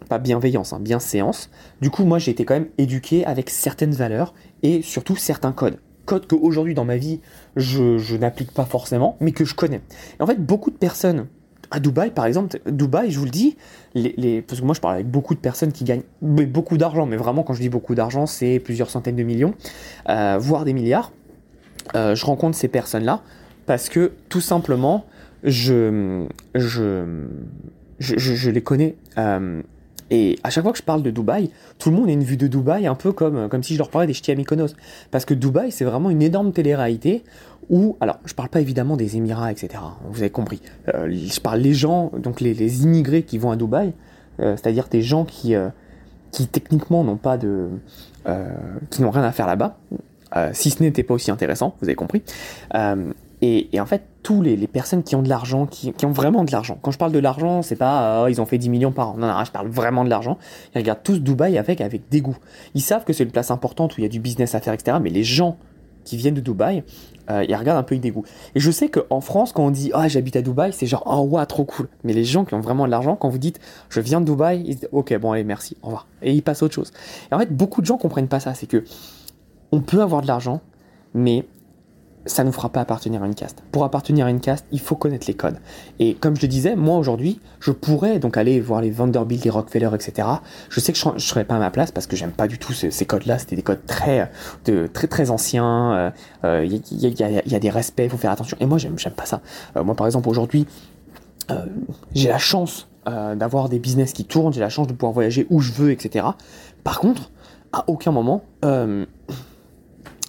pas 0.08 0.18
bienveillance, 0.18 0.72
hein, 0.72 0.80
bienséance. 0.80 1.50
Du 1.80 1.90
coup, 1.90 2.04
moi, 2.04 2.18
j'ai 2.18 2.30
été 2.30 2.44
quand 2.44 2.54
même 2.54 2.68
éduqué 2.78 3.24
avec 3.24 3.50
certaines 3.50 3.92
valeurs 3.92 4.34
et 4.62 4.82
surtout 4.82 5.16
certains 5.16 5.52
codes. 5.52 5.78
Codes 6.06 6.26
qu'aujourd'hui, 6.26 6.74
dans 6.74 6.84
ma 6.84 6.96
vie, 6.96 7.20
je, 7.56 8.16
n'applique 8.16 8.52
pas 8.52 8.64
forcément, 8.64 9.16
mais 9.20 9.32
que 9.32 9.44
je 9.44 9.54
connais. 9.54 9.80
En 10.20 10.26
fait, 10.26 10.38
beaucoup 10.38 10.70
de 10.70 10.76
personnes 10.76 11.26
à 11.70 11.80
Dubaï, 11.80 12.10
par 12.10 12.26
exemple, 12.26 12.60
Dubaï, 12.66 13.10
je 13.10 13.18
vous 13.18 13.24
le 13.24 13.30
dis, 13.30 13.56
parce 13.94 14.60
que 14.60 14.64
moi 14.64 14.74
je 14.74 14.80
parle 14.80 14.94
avec 14.94 15.10
beaucoup 15.10 15.34
de 15.34 15.40
personnes 15.40 15.72
qui 15.72 15.82
gagnent 15.82 16.02
beaucoup 16.20 16.76
d'argent, 16.76 17.06
mais 17.06 17.16
vraiment 17.16 17.42
quand 17.42 17.54
je 17.54 17.60
dis 17.60 17.70
beaucoup 17.70 17.94
d'argent, 17.94 18.26
c'est 18.26 18.60
plusieurs 18.60 18.90
centaines 18.90 19.16
de 19.16 19.22
millions, 19.22 19.54
euh, 20.08 20.36
voire 20.38 20.64
des 20.64 20.72
milliards. 20.72 21.10
Euh, 21.94 22.14
je 22.14 22.26
rencontre 22.26 22.56
ces 22.56 22.68
personnes-là 22.68 23.22
parce 23.66 23.88
que 23.88 24.12
tout 24.28 24.40
simplement, 24.40 25.06
je, 25.42 26.26
je, 26.54 27.26
je, 27.98 28.50
les 28.50 28.62
connais. 28.62 28.96
Euh, 29.18 29.62
et 30.14 30.38
à 30.44 30.50
chaque 30.50 30.62
fois 30.62 30.70
que 30.70 30.78
je 30.78 30.84
parle 30.84 31.02
de 31.02 31.10
Dubaï, 31.10 31.50
tout 31.78 31.90
le 31.90 31.96
monde 31.96 32.08
a 32.08 32.12
une 32.12 32.22
vue 32.22 32.36
de 32.36 32.46
Dubaï 32.46 32.86
un 32.86 32.94
peu 32.94 33.10
comme, 33.10 33.48
comme 33.48 33.64
si 33.64 33.74
je 33.74 33.78
leur 33.78 33.90
parlais 33.90 34.06
des 34.06 34.14
ch'tis 34.14 34.30
à 34.30 34.36
Mykonos. 34.36 34.76
Parce 35.10 35.24
que 35.24 35.34
Dubaï, 35.34 35.72
c'est 35.72 35.84
vraiment 35.84 36.08
une 36.08 36.22
énorme 36.22 36.52
télé-réalité 36.52 37.24
où, 37.68 37.96
alors, 38.00 38.20
je 38.24 38.32
parle 38.34 38.48
pas 38.48 38.60
évidemment 38.60 38.96
des 38.96 39.16
Émirats, 39.16 39.50
etc. 39.50 39.82
Vous 40.08 40.20
avez 40.20 40.30
compris. 40.30 40.62
Euh, 40.94 41.10
je 41.10 41.40
parle 41.40 41.58
les 41.58 41.74
gens, 41.74 42.12
donc 42.16 42.40
les, 42.40 42.84
immigrés 42.84 43.24
qui 43.24 43.38
vont 43.38 43.50
à 43.50 43.56
Dubaï, 43.56 43.92
euh, 44.38 44.56
c'est-à-dire 44.56 44.86
des 44.88 45.02
gens 45.02 45.24
qui, 45.24 45.56
euh, 45.56 45.68
qui 46.30 46.46
techniquement 46.46 47.02
n'ont 47.02 47.16
pas 47.16 47.36
de, 47.36 47.70
qui 48.90 49.02
n'ont 49.02 49.10
rien 49.10 49.24
à 49.24 49.32
faire 49.32 49.48
là-bas, 49.48 49.78
si 50.52 50.70
ce 50.70 50.82
n'était 50.82 51.02
pas 51.02 51.14
aussi 51.14 51.30
intéressant, 51.30 51.74
vous 51.80 51.88
avez 51.88 51.94
compris. 51.96 52.22
Et, 53.46 53.78
en 53.78 53.84
fait, 53.84 54.02
tous 54.22 54.40
les, 54.40 54.56
personnes 54.66 55.02
qui 55.02 55.14
ont 55.16 55.22
de 55.22 55.28
l'argent, 55.28 55.66
qui, 55.66 55.92
ont 56.02 56.12
vraiment 56.12 56.44
de 56.44 56.52
l'argent. 56.52 56.78
Quand 56.80 56.90
je 56.90 56.96
parle 56.96 57.12
de 57.12 57.18
l'argent, 57.18 57.60
c'est 57.60 57.76
pas 57.76 58.26
ils 58.30 58.40
ont 58.40 58.46
fait 58.46 58.56
10 58.56 58.70
millions 58.70 58.90
par 58.90 59.10
an. 59.10 59.16
Non, 59.18 59.26
non, 59.26 59.44
je 59.44 59.50
parle 59.50 59.68
vraiment 59.68 60.02
de 60.02 60.08
l'argent. 60.08 60.38
Ils 60.74 60.78
regardent 60.78 61.02
tous 61.02 61.18
Dubaï 61.18 61.58
avec, 61.58 61.82
avec 61.82 62.08
dégoût. 62.08 62.38
Ils 62.74 62.80
savent 62.80 63.04
que 63.04 63.12
c'est 63.12 63.24
une 63.24 63.30
place 63.30 63.50
importante 63.50 63.96
où 63.96 64.00
il 64.00 64.04
y 64.04 64.06
a 64.06 64.08
du 64.08 64.20
business 64.20 64.54
à 64.54 64.60
faire, 64.60 64.72
etc. 64.72 64.96
Mais 65.02 65.10
les 65.10 65.24
gens 65.24 65.58
qui 66.04 66.16
viennent 66.16 66.34
de 66.34 66.40
Dubaï, 66.40 66.84
euh, 67.30 67.44
ils 67.46 67.54
regardent 67.54 67.78
un 67.78 67.82
peu 67.82 67.94
avec 67.94 68.00
dégoût. 68.00 68.24
Et 68.54 68.60
je 68.60 68.70
sais 68.70 68.88
qu'en 68.88 69.20
France, 69.20 69.52
quand 69.52 69.64
on 69.64 69.70
dit 69.70 69.90
ah 69.92 70.08
j'habite 70.08 70.36
à 70.36 70.42
Dubaï, 70.42 70.72
c'est 70.72 70.86
genre 70.86 71.02
oh 71.04 71.20
ouais 71.36 71.44
trop 71.44 71.64
cool. 71.64 71.88
Mais 72.02 72.14
les 72.14 72.24
gens 72.24 72.46
qui 72.46 72.54
ont 72.54 72.60
vraiment 72.60 72.86
de 72.86 72.90
l'argent, 72.90 73.14
quand 73.14 73.28
vous 73.28 73.38
dites 73.38 73.60
je 73.90 74.00
viens 74.00 74.22
de 74.22 74.26
Dubaï, 74.26 74.62
ils 74.66 74.76
disent 74.76 74.88
ok 74.92 75.18
bon 75.18 75.32
allez 75.32 75.44
merci 75.44 75.76
au 75.82 75.86
revoir 75.86 76.06
et 76.22 76.32
ils 76.32 76.42
passent 76.42 76.62
à 76.62 76.66
autre 76.66 76.74
chose. 76.74 76.92
Et 77.30 77.34
en 77.34 77.38
fait 77.38 77.54
beaucoup 77.54 77.82
de 77.82 77.86
gens 77.86 77.98
comprennent 77.98 78.28
pas 78.28 78.40
ça, 78.40 78.54
c'est 78.54 78.66
que 78.66 78.84
on 79.70 79.80
peut 79.80 80.00
avoir 80.00 80.22
de 80.22 80.26
l'argent, 80.26 80.60
mais 81.14 81.46
ça 82.26 82.44
ne 82.44 82.50
fera 82.50 82.70
pas 82.70 82.80
appartenir 82.80 83.22
à 83.22 83.26
une 83.26 83.34
caste. 83.34 83.62
Pour 83.70 83.84
appartenir 83.84 84.26
à 84.26 84.30
une 84.30 84.40
caste, 84.40 84.66
il 84.72 84.80
faut 84.80 84.96
connaître 84.96 85.26
les 85.26 85.34
codes. 85.34 85.58
Et 85.98 86.14
comme 86.14 86.36
je 86.36 86.42
le 86.42 86.48
disais, 86.48 86.74
moi 86.76 86.96
aujourd'hui, 86.96 87.40
je 87.60 87.70
pourrais 87.70 88.18
donc 88.18 88.36
aller 88.36 88.60
voir 88.60 88.80
les 88.80 88.90
Vanderbilt, 88.90 89.44
les 89.44 89.50
Rockefeller, 89.50 89.90
etc. 89.94 90.28
Je 90.70 90.80
sais 90.80 90.92
que 90.92 90.98
je 90.98 91.08
ne 91.08 91.18
serais 91.18 91.44
pas 91.44 91.56
à 91.56 91.58
ma 91.58 91.70
place 91.70 91.92
parce 91.92 92.06
que 92.06 92.16
j'aime 92.16 92.32
pas 92.32 92.48
du 92.48 92.58
tout 92.58 92.72
ces, 92.72 93.06
codes-là. 93.06 93.38
C'était 93.38 93.56
des 93.56 93.62
codes 93.62 93.84
très, 93.86 94.30
très, 94.92 95.06
très 95.06 95.30
anciens. 95.30 96.12
Il 96.42 96.82
y, 96.90 97.54
a, 97.54 97.58
des 97.58 97.70
respects, 97.70 98.04
il 98.04 98.10
faut 98.10 98.16
faire 98.16 98.30
attention. 98.30 98.56
Et 98.60 98.66
moi, 98.66 98.78
j'aime, 98.78 98.96
pas 99.14 99.26
ça. 99.26 99.40
Euh, 99.76 99.84
moi, 99.84 99.94
par 99.94 100.06
exemple, 100.06 100.28
aujourd'hui, 100.28 100.66
euh, 101.50 101.66
j'ai 102.14 102.28
la 102.28 102.38
chance 102.38 102.88
euh, 103.08 103.34
d'avoir 103.34 103.68
des 103.68 103.78
business 103.78 104.12
qui 104.12 104.24
tournent, 104.24 104.52
j'ai 104.52 104.60
la 104.60 104.70
chance 104.70 104.86
de 104.86 104.92
pouvoir 104.92 105.12
voyager 105.12 105.46
où 105.50 105.60
je 105.60 105.72
veux, 105.72 105.90
etc. 105.90 106.26
Par 106.82 107.00
contre, 107.00 107.30
à 107.72 107.84
aucun 107.88 108.12
moment, 108.12 108.44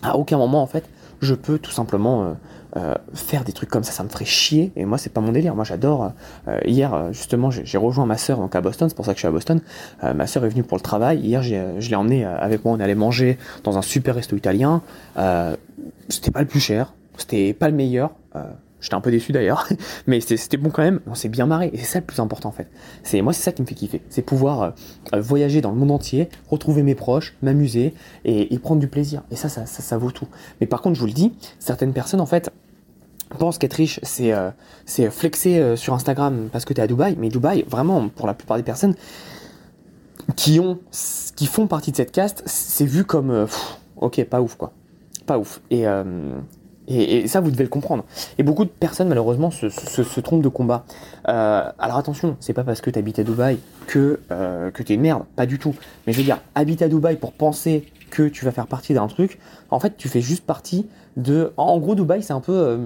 à 0.01 0.17
aucun 0.17 0.37
moment, 0.37 0.61
en 0.61 0.67
fait, 0.67 0.83
je 1.21 1.33
peux 1.33 1.57
tout 1.59 1.71
simplement 1.71 2.35
faire 3.13 3.45
des 3.45 3.53
trucs 3.53 3.69
comme 3.69 3.83
ça, 3.83 3.93
ça 3.93 4.03
me 4.03 4.09
ferait 4.09 4.25
chier. 4.25 4.73
Et 4.75 4.85
moi, 4.85 4.97
c'est 4.97 5.11
pas 5.11 5.21
mon 5.21 5.31
délire. 5.31 5.55
Moi, 5.55 5.63
j'adore. 5.63 6.11
hier, 6.65 7.13
justement, 7.13 7.49
j'ai 7.49 7.77
rejoint 7.77 8.05
ma 8.05 8.17
soeur 8.17 8.37
donc 8.37 8.55
à 8.55 8.61
Boston. 8.61 8.89
C'est 8.89 8.95
pour 8.95 9.05
ça 9.05 9.13
que 9.13 9.17
je 9.17 9.21
suis 9.21 9.27
à 9.27 9.31
Boston. 9.31 9.61
ma 10.03 10.27
soeur 10.27 10.43
est 10.45 10.49
venue 10.49 10.63
pour 10.63 10.77
le 10.77 10.83
travail. 10.83 11.19
Hier, 11.19 11.41
je 11.41 11.89
l'ai 11.89 11.95
emmenée 11.95 12.25
avec 12.25 12.65
moi. 12.65 12.73
On 12.73 12.79
allait 12.79 12.95
manger 12.95 13.37
dans 13.63 13.77
un 13.77 13.81
super 13.81 14.15
resto 14.15 14.35
italien. 14.35 14.81
c'était 16.09 16.31
pas 16.31 16.41
le 16.41 16.47
plus 16.47 16.59
cher. 16.59 16.93
C'était 17.17 17.53
pas 17.53 17.69
le 17.69 17.75
meilleur. 17.75 18.11
J'étais 18.85 18.93
un 18.93 19.01
peu 19.01 19.09
déçu 19.09 19.31
d'ailleurs, 19.31 19.67
mais 20.07 20.21
c'était 20.21 20.57
bon 20.57 20.69
quand 20.69 20.83
même. 20.83 20.99
On 21.07 21.15
s'est 21.15 21.27
bien 21.27 21.47
marré 21.47 21.71
et 21.73 21.77
c'est 21.79 21.85
ça 21.85 21.99
le 21.99 22.05
plus 22.05 22.19
important 22.19 22.49
en 22.49 22.51
fait. 22.51 22.67
C'est 23.01 23.19
moi 23.23 23.33
c'est 23.33 23.41
ça 23.41 23.51
qui 23.51 23.63
me 23.63 23.67
fait 23.67 23.73
kiffer, 23.73 24.03
c'est 24.11 24.21
pouvoir 24.21 24.61
euh, 24.61 25.19
voyager 25.19 25.59
dans 25.59 25.71
le 25.71 25.77
monde 25.77 25.89
entier, 25.89 26.29
retrouver 26.49 26.83
mes 26.83 26.93
proches, 26.93 27.35
m'amuser 27.41 27.95
et, 28.25 28.59
prendre 28.59 28.79
du 28.79 28.87
plaisir. 28.87 29.23
Et 29.31 29.35
ça 29.35 29.49
ça, 29.49 29.65
ça 29.65 29.97
vaut 29.97 30.11
tout. 30.11 30.27
Mais 30.61 30.67
par 30.67 30.83
contre, 30.83 30.97
je 30.97 30.99
vous 30.99 31.07
le 31.07 31.13
dis, 31.13 31.33
certaines 31.57 31.93
personnes 31.93 32.21
en 32.21 32.27
fait 32.27 32.51
pensent 33.39 33.57
qu'être 33.57 33.73
riche, 33.73 33.99
c'est 34.03 34.31
euh, 34.33 34.51
flexer 35.09 35.57
euh, 35.57 35.75
sur 35.75 35.95
Instagram 35.95 36.49
parce 36.51 36.63
que 36.63 36.73
tu 36.75 36.79
es 36.79 36.83
à 36.83 36.87
Dubaï. 36.87 37.15
Mais 37.19 37.29
Dubaï, 37.29 37.65
vraiment, 37.67 38.07
pour 38.09 38.27
la 38.27 38.35
plupart 38.35 38.57
des 38.57 38.63
personnes 38.63 38.93
qui 40.35 40.59
ont, 40.59 40.77
qui 41.35 41.47
font 41.47 41.65
partie 41.65 41.89
de 41.89 41.97
cette 41.97 42.11
caste, 42.11 42.43
c'est 42.45 42.85
vu 42.85 43.03
comme, 43.03 43.47
ok, 43.97 44.23
pas 44.25 44.41
ouf 44.41 44.53
quoi, 44.53 44.73
pas 45.25 45.39
ouf. 45.39 45.59
Et 45.71 45.85
et, 46.87 47.27
ça, 47.27 47.39
vous 47.39 47.51
devez 47.51 47.63
le 47.63 47.69
comprendre. 47.69 48.05
Et 48.37 48.43
beaucoup 48.43 48.63
de 48.63 48.69
personnes, 48.69 49.07
malheureusement, 49.07 49.51
se, 49.51 50.19
trompent 50.19 50.43
de 50.43 50.49
combat. 50.49 50.85
Euh, 51.27 51.63
alors 51.79 51.97
attention, 51.97 52.37
c'est 52.39 52.53
pas 52.53 52.63
parce 52.63 52.81
que 52.81 52.89
tu 52.89 52.99
à 52.99 53.23
Dubaï 53.23 53.57
que, 53.87 54.19
euh, 54.31 54.71
que 54.71 54.83
tu 54.83 54.93
es 54.93 54.95
une 54.95 55.01
merde, 55.01 55.23
pas 55.35 55.45
du 55.45 55.57
tout. 55.57 55.73
Mais 56.05 56.13
je 56.13 56.19
veux 56.19 56.23
dire, 56.23 56.39
habiter 56.53 56.85
à 56.85 56.87
Dubaï 56.87 57.15
pour 57.15 57.31
penser 57.31 57.85
que 58.11 58.27
tu 58.27 58.45
vas 58.45 58.51
faire 58.51 58.67
partie 58.67 58.93
d'un 58.93 59.07
truc, 59.07 59.39
en 59.71 59.79
fait, 59.79 59.97
tu 59.97 60.09
fais 60.09 60.21
juste 60.21 60.45
partie 60.45 60.87
de. 61.17 61.53
En 61.57 61.77
gros, 61.79 61.95
Dubaï, 61.95 62.21
c'est 62.21 62.33
un 62.33 62.41
peu. 62.41 62.53
Euh, 62.53 62.77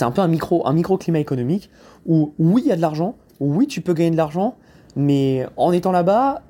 un 0.00 0.10
peu 0.10 0.20
un 0.20 0.28
micro, 0.28 0.66
un 0.66 0.74
microclimat 0.74 1.18
économique 1.18 1.70
où, 2.04 2.34
oui, 2.38 2.62
il 2.64 2.68
y 2.68 2.72
a 2.72 2.76
de 2.76 2.82
l'argent, 2.82 3.16
oui, 3.40 3.66
tu 3.66 3.80
peux 3.80 3.94
gagner 3.94 4.10
de 4.10 4.16
l'argent, 4.16 4.54
mais 4.96 5.46
en 5.56 5.72
étant 5.72 5.92
là-bas, 5.92 6.42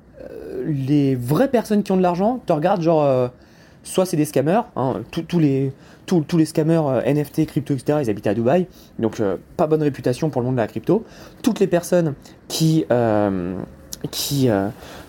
les 0.65 1.15
vraies 1.15 1.47
personnes 1.47 1.83
qui 1.83 1.93
ont 1.93 1.97
de 1.97 2.01
l'argent 2.01 2.41
te 2.45 2.51
regardent 2.51 2.81
genre 2.81 3.31
soit 3.89 4.05
c'est 4.05 4.17
des 4.17 4.25
scammers, 4.25 4.61
hein, 4.75 5.01
tous 5.11 5.39
les, 5.39 5.71
scammers 6.45 6.81
euh, 6.87 7.13
NFT, 7.13 7.45
crypto, 7.45 7.73
etc., 7.73 7.99
ils 8.03 8.09
habitent 8.09 8.27
à 8.27 8.33
Dubaï, 8.33 8.67
donc 8.99 9.19
euh, 9.19 9.37
pas 9.57 9.67
bonne 9.67 9.83
réputation 9.83 10.29
pour 10.29 10.41
le 10.41 10.45
monde 10.45 10.55
de 10.55 10.61
la 10.61 10.67
crypto. 10.67 11.03
Toutes 11.41 11.59
les 11.59 11.67
personnes 11.67 12.13
qui, 12.47 12.85
euh, 12.91 13.55
qui, 14.11 14.49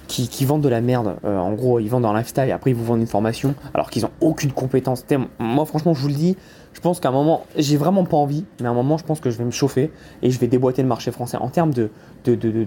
qui, 0.09 0.45
vendent 0.45 0.63
de 0.63 0.69
la 0.69 0.81
merde, 0.81 1.17
en 1.23 1.53
gros, 1.53 1.79
ils 1.79 1.89
vendent 1.89 2.07
un 2.07 2.17
lifestyle, 2.17 2.51
après 2.51 2.71
ils 2.71 2.77
vous 2.77 2.85
vendent 2.85 3.01
une 3.01 3.07
formation, 3.07 3.55
alors 3.75 3.91
qu'ils 3.91 4.03
n'ont 4.03 4.11
aucune 4.21 4.53
compétence. 4.53 5.05
Moi, 5.39 5.65
franchement, 5.67 5.95
je 5.95 6.01
vous 6.01 6.09
le 6.09 6.15
dis, 6.15 6.37
je 6.73 6.81
pense 6.81 7.01
qu'à 7.01 7.11
un 7.11 7.13
moment, 7.13 7.45
j'ai 7.57 7.77
vraiment 7.77 8.05
pas 8.05 8.17
envie, 8.17 8.45
mais 8.61 8.67
à 8.67 8.71
un 8.71 8.75
moment, 8.75 8.97
je 8.97 9.05
pense 9.05 9.21
que 9.21 9.31
je 9.31 9.39
vais 9.39 9.45
me 9.45 9.51
chauffer 9.51 9.91
et 10.23 10.31
je 10.31 10.39
vais 10.39 10.49
déboîter 10.49 10.83
le 10.83 10.89
marché 10.89 11.13
français. 11.13 11.37
En 11.37 11.49
termes 11.49 11.73
de, 11.73 11.91
de, 12.25 12.67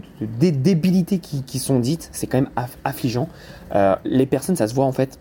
qui, 1.46 1.60
sont 1.60 1.79
dites, 1.79 2.10
c'est 2.13 2.27
quand 2.27 2.38
même 2.38 2.51
affligeant. 2.84 3.27
les 4.05 4.25
personnes, 4.25 4.55
ça 4.55 4.67
se 4.67 4.74
voit 4.74 4.86
en 4.86 4.91
fait 4.93 5.20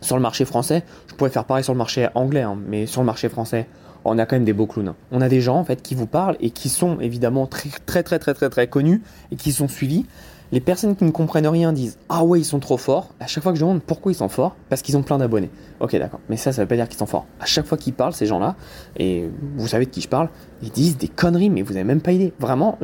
sur 0.00 0.16
le 0.16 0.22
marché 0.22 0.44
français, 0.44 0.84
je 1.08 1.14
pourrais 1.14 1.30
faire 1.30 1.44
pareil 1.44 1.64
sur 1.64 1.72
le 1.72 1.78
marché 1.78 2.08
anglais, 2.14 2.42
hein, 2.42 2.56
mais 2.66 2.86
sur 2.86 3.00
le 3.00 3.06
marché 3.06 3.28
français, 3.28 3.66
on 4.04 4.18
a 4.18 4.26
quand 4.26 4.36
même 4.36 4.44
des 4.44 4.52
beaux 4.52 4.66
clowns. 4.66 4.94
On 5.12 5.20
a 5.20 5.28
des 5.28 5.40
gens 5.40 5.56
en 5.56 5.64
fait 5.64 5.82
qui 5.82 5.94
vous 5.94 6.06
parlent 6.06 6.36
et 6.40 6.50
qui 6.50 6.68
sont 6.68 7.00
évidemment 7.00 7.46
très 7.46 7.70
très 7.86 8.02
très 8.02 8.18
très 8.18 8.34
très 8.34 8.48
très 8.48 8.66
connus 8.66 9.02
et 9.32 9.36
qui 9.36 9.52
sont 9.52 9.68
suivis. 9.68 10.06
Les 10.50 10.60
personnes 10.60 10.96
qui 10.96 11.04
ne 11.04 11.10
comprennent 11.10 11.46
rien 11.46 11.74
disent 11.74 11.98
Ah 12.08 12.24
ouais, 12.24 12.40
ils 12.40 12.44
sont 12.44 12.58
trop 12.58 12.78
forts. 12.78 13.12
À 13.20 13.26
chaque 13.26 13.42
fois 13.42 13.52
que 13.52 13.58
je 13.58 13.64
demande 13.64 13.82
pourquoi 13.82 14.12
ils 14.12 14.14
sont 14.14 14.30
forts, 14.30 14.56
parce 14.70 14.80
qu'ils 14.80 14.96
ont 14.96 15.02
plein 15.02 15.18
d'abonnés. 15.18 15.50
Ok, 15.80 15.94
d'accord. 15.96 16.20
Mais 16.30 16.38
ça, 16.38 16.52
ça 16.52 16.62
veut 16.62 16.68
pas 16.68 16.76
dire 16.76 16.88
qu'ils 16.88 16.96
sont 16.96 17.04
forts. 17.04 17.26
À 17.38 17.44
chaque 17.44 17.66
fois 17.66 17.76
qu'ils 17.76 17.92
parlent, 17.92 18.14
ces 18.14 18.24
gens-là, 18.24 18.56
et 18.96 19.28
vous 19.56 19.68
savez 19.68 19.84
de 19.84 19.90
qui 19.90 20.00
je 20.00 20.08
parle, 20.08 20.30
ils 20.62 20.70
disent 20.70 20.96
des 20.96 21.08
conneries, 21.08 21.50
mais 21.50 21.60
vous 21.60 21.72
avez 21.72 21.84
même 21.84 22.00
pas 22.00 22.12
idée. 22.12 22.32
Vraiment, 22.38 22.78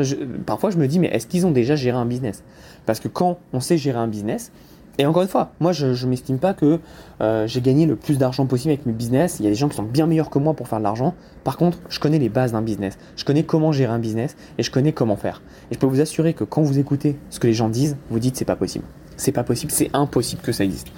parfois 0.44 0.70
je 0.70 0.76
me 0.76 0.86
dis 0.86 0.98
Mais 0.98 1.08
est-ce 1.08 1.26
qu'ils 1.26 1.46
ont 1.46 1.52
déjà 1.52 1.74
géré 1.74 1.96
un 1.96 2.04
business? 2.04 2.42
Parce 2.84 3.00
que 3.00 3.08
quand 3.08 3.38
on 3.54 3.60
sait 3.60 3.78
gérer 3.78 3.98
un 3.98 4.08
business, 4.08 4.52
et 4.98 5.06
encore 5.06 5.22
une 5.22 5.28
fois, 5.28 5.52
moi 5.58 5.72
je 5.72 5.86
ne 5.86 6.10
m'estime 6.10 6.38
pas 6.38 6.54
que 6.54 6.78
euh, 7.20 7.46
j'ai 7.46 7.60
gagné 7.60 7.86
le 7.86 7.96
plus 7.96 8.16
d'argent 8.16 8.46
possible 8.46 8.72
avec 8.72 8.86
mes 8.86 8.92
business. 8.92 9.36
Il 9.40 9.44
y 9.44 9.48
a 9.48 9.50
des 9.50 9.56
gens 9.56 9.68
qui 9.68 9.76
sont 9.76 9.82
bien 9.82 10.06
meilleurs 10.06 10.30
que 10.30 10.38
moi 10.38 10.54
pour 10.54 10.68
faire 10.68 10.78
de 10.78 10.84
l'argent. 10.84 11.14
Par 11.42 11.56
contre, 11.56 11.78
je 11.88 11.98
connais 11.98 12.18
les 12.18 12.28
bases 12.28 12.52
d'un 12.52 12.62
business. 12.62 12.96
Je 13.16 13.24
connais 13.24 13.42
comment 13.42 13.72
gérer 13.72 13.92
un 13.92 13.98
business 13.98 14.36
et 14.58 14.62
je 14.62 14.70
connais 14.70 14.92
comment 14.92 15.16
faire. 15.16 15.42
Et 15.70 15.74
je 15.74 15.78
peux 15.80 15.86
vous 15.86 16.00
assurer 16.00 16.32
que 16.32 16.44
quand 16.44 16.62
vous 16.62 16.78
écoutez 16.78 17.16
ce 17.30 17.40
que 17.40 17.46
les 17.48 17.54
gens 17.54 17.68
disent, 17.68 17.96
vous 18.10 18.20
dites 18.20 18.36
c'est 18.36 18.44
pas 18.44 18.56
possible. 18.56 18.84
C'est 19.16 19.32
pas 19.32 19.44
possible, 19.44 19.72
c'est 19.72 19.90
impossible 19.92 20.42
que 20.42 20.52
ça 20.52 20.64
existe. 20.64 20.88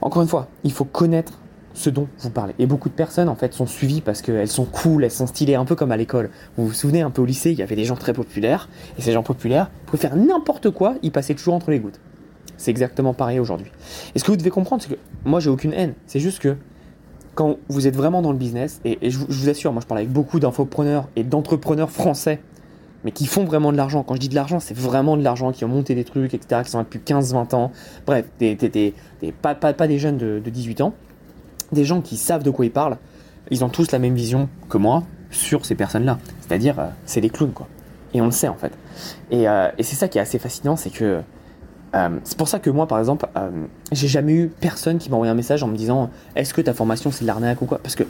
Encore 0.00 0.22
une 0.22 0.28
fois, 0.28 0.48
il 0.64 0.72
faut 0.72 0.84
connaître 0.84 1.40
ce 1.74 1.90
dont 1.90 2.08
vous 2.18 2.30
parlez. 2.30 2.54
Et 2.58 2.66
beaucoup 2.66 2.88
de 2.88 2.94
personnes 2.94 3.28
en 3.28 3.34
fait 3.34 3.52
sont 3.52 3.66
suivies 3.66 4.00
parce 4.00 4.22
qu'elles 4.22 4.48
sont 4.48 4.64
cool, 4.64 5.04
elles 5.04 5.10
sont 5.10 5.26
stylées, 5.26 5.54
un 5.54 5.64
peu 5.64 5.74
comme 5.74 5.92
à 5.92 5.96
l'école. 5.96 6.30
Vous 6.56 6.66
vous 6.66 6.72
souvenez 6.72 7.02
un 7.02 7.10
peu 7.10 7.22
au 7.22 7.26
lycée, 7.26 7.52
il 7.52 7.58
y 7.58 7.62
avait 7.62 7.76
des 7.76 7.84
gens 7.84 7.96
très 7.96 8.12
populaires, 8.12 8.68
et 8.98 9.02
ces 9.02 9.12
gens 9.12 9.22
populaires 9.22 9.70
pouvaient 9.86 10.00
faire 10.00 10.16
n'importe 10.16 10.70
quoi, 10.70 10.94
ils 11.02 11.12
passaient 11.12 11.34
toujours 11.34 11.54
entre 11.54 11.70
les 11.70 11.78
gouttes. 11.78 12.00
C'est 12.60 12.70
exactement 12.70 13.14
pareil 13.14 13.40
aujourd'hui. 13.40 13.72
Et 14.14 14.18
ce 14.18 14.24
que 14.24 14.30
vous 14.30 14.36
devez 14.36 14.50
comprendre, 14.50 14.82
c'est 14.82 14.90
que 14.90 14.98
moi, 15.24 15.40
j'ai 15.40 15.48
aucune 15.48 15.72
haine. 15.72 15.94
C'est 16.06 16.20
juste 16.20 16.40
que 16.40 16.56
quand 17.34 17.56
vous 17.70 17.86
êtes 17.86 17.96
vraiment 17.96 18.20
dans 18.20 18.32
le 18.32 18.36
business, 18.36 18.82
et, 18.84 19.10
je, 19.10 19.16
vous 19.16 19.48
assure, 19.48 19.72
moi, 19.72 19.80
je 19.80 19.86
parle 19.86 20.00
avec 20.00 20.12
beaucoup 20.12 20.40
d'infopreneurs 20.40 21.08
et 21.16 21.24
d'entrepreneurs 21.24 21.90
français, 21.90 22.38
mais 23.02 23.12
qui 23.12 23.24
font 23.24 23.44
vraiment 23.44 23.72
de 23.72 23.78
l'argent. 23.78 24.02
Quand 24.02 24.14
je 24.14 24.20
dis 24.20 24.28
de 24.28 24.34
l'argent, 24.34 24.60
c'est 24.60 24.76
vraiment 24.76 25.16
de 25.16 25.22
l'argent, 25.22 25.52
qui 25.52 25.64
ont 25.64 25.68
monté 25.68 25.94
des 25.94 26.04
trucs, 26.04 26.34
etc., 26.34 26.60
qui 26.62 26.70
sont 26.70 26.76
là 26.76 26.84
depuis 26.84 26.98
15-20 26.98 27.54
ans. 27.54 27.72
Bref, 28.06 28.26
des, 28.38 28.56
des, 28.56 28.94
pas, 29.40 29.54
des 29.54 29.98
jeunes 29.98 30.18
de, 30.18 30.38
18 30.38 30.82
ans, 30.82 30.92
des 31.72 31.86
gens 31.86 32.02
qui 32.02 32.18
savent 32.18 32.42
de 32.42 32.50
quoi 32.50 32.66
ils 32.66 32.70
parlent. 32.70 32.98
Ils 33.50 33.64
ont 33.64 33.70
tous 33.70 33.90
la 33.90 33.98
même 33.98 34.14
vision 34.14 34.50
que 34.68 34.76
moi 34.76 35.04
sur 35.30 35.64
ces 35.64 35.76
personnes-là. 35.76 36.18
C'est-à-dire, 36.42 36.78
euh, 36.78 36.88
c'est 37.06 37.22
des 37.22 37.30
clowns, 37.30 37.52
quoi. 37.52 37.68
Et 38.12 38.20
on 38.20 38.26
le 38.26 38.32
sait, 38.32 38.48
en 38.48 38.56
fait. 38.56 38.72
Et, 39.30 39.48
euh, 39.48 39.70
et 39.78 39.82
c'est 39.82 39.96
ça 39.96 40.08
qui 40.08 40.18
est 40.18 40.20
assez 40.20 40.38
fascinant, 40.38 40.76
c'est 40.76 40.90
que 40.90 41.22
euh, 41.94 42.18
c'est 42.24 42.38
pour 42.38 42.48
ça 42.48 42.58
que 42.58 42.70
moi, 42.70 42.86
par 42.86 42.98
exemple, 42.98 43.26
euh, 43.36 43.50
j'ai 43.90 44.08
jamais 44.08 44.32
eu 44.32 44.48
personne 44.60 44.98
qui 44.98 45.10
m'a 45.10 45.16
envoyé 45.16 45.30
un 45.30 45.36
message 45.36 45.62
en 45.62 45.68
me 45.68 45.76
disant 45.76 46.10
est-ce 46.36 46.54
que 46.54 46.60
ta 46.60 46.74
formation 46.74 47.10
c'est 47.10 47.22
de 47.22 47.26
l'arnaque 47.26 47.62
ou 47.62 47.66
quoi? 47.66 47.78
Parce 47.78 47.96
que 47.96 48.04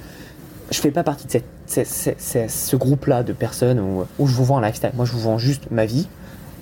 je 0.71 0.79
fais 0.79 0.90
pas 0.90 1.03
partie 1.03 1.27
de 1.27 1.43
ce 1.66 2.77
groupe-là 2.77 3.23
de 3.23 3.33
personnes 3.33 3.81
où, 3.81 4.05
où, 4.19 4.27
je 4.27 4.35
vous 4.35 4.45
vends 4.45 4.59
un 4.59 4.62
lifestyle. 4.62 4.90
Moi, 4.95 5.05
je 5.05 5.12
vous 5.12 5.21
vends 5.21 5.38
juste 5.38 5.71
ma 5.71 5.87
vie 5.87 6.07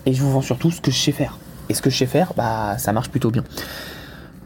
et 0.07 0.15
je 0.15 0.23
vous 0.23 0.31
vends 0.31 0.43
surtout 0.43 0.71
ce 0.71 0.81
que 0.81 0.91
je 0.91 0.99
sais 0.99 1.13
faire. 1.13 1.39
Et 1.69 1.75
ce 1.75 1.83
que 1.83 1.91
je 1.91 1.97
sais 1.97 2.07
faire, 2.07 2.33
bah, 2.37 2.79
ça 2.79 2.93
marche 2.93 3.11
plutôt 3.11 3.31
bien. 3.31 3.45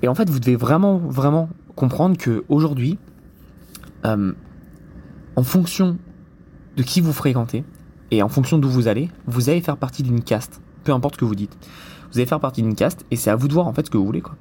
Et 0.02 0.08
en 0.08 0.14
fait, 0.14 0.28
vous 0.28 0.40
devez 0.40 0.56
vraiment, 0.56 0.98
vraiment 0.98 1.48
comprendre 1.76 2.16
que 2.16 2.44
aujourd'hui, 2.48 2.98
euh, 4.04 4.32
en 5.36 5.42
fonction 5.44 5.96
de 6.76 6.82
qui 6.82 7.00
vous 7.00 7.12
fréquentez 7.12 7.64
et 8.10 8.22
en 8.22 8.28
fonction 8.28 8.58
d'où 8.58 8.68
vous 8.68 8.88
allez, 8.88 9.10
vous 9.26 9.48
allez 9.48 9.60
faire 9.60 9.76
partie 9.76 10.02
d'une 10.02 10.22
caste, 10.22 10.60
peu 10.82 10.92
importe 10.92 11.14
ce 11.14 11.20
que 11.20 11.24
vous 11.24 11.36
dites 11.36 11.56
vous 12.12 12.18
allez 12.18 12.26
faire 12.26 12.40
partie 12.40 12.62
d'une 12.62 12.74
caste 12.74 13.04
et 13.10 13.16
c'est 13.16 13.30
à 13.30 13.36
vous 13.36 13.48
de 13.48 13.52
voir 13.52 13.66
en 13.66 13.72
fait 13.72 13.86
ce 13.86 13.90
que 13.90 13.98
vous 13.98 14.06
voulez 14.06 14.20
quoi. 14.20 14.36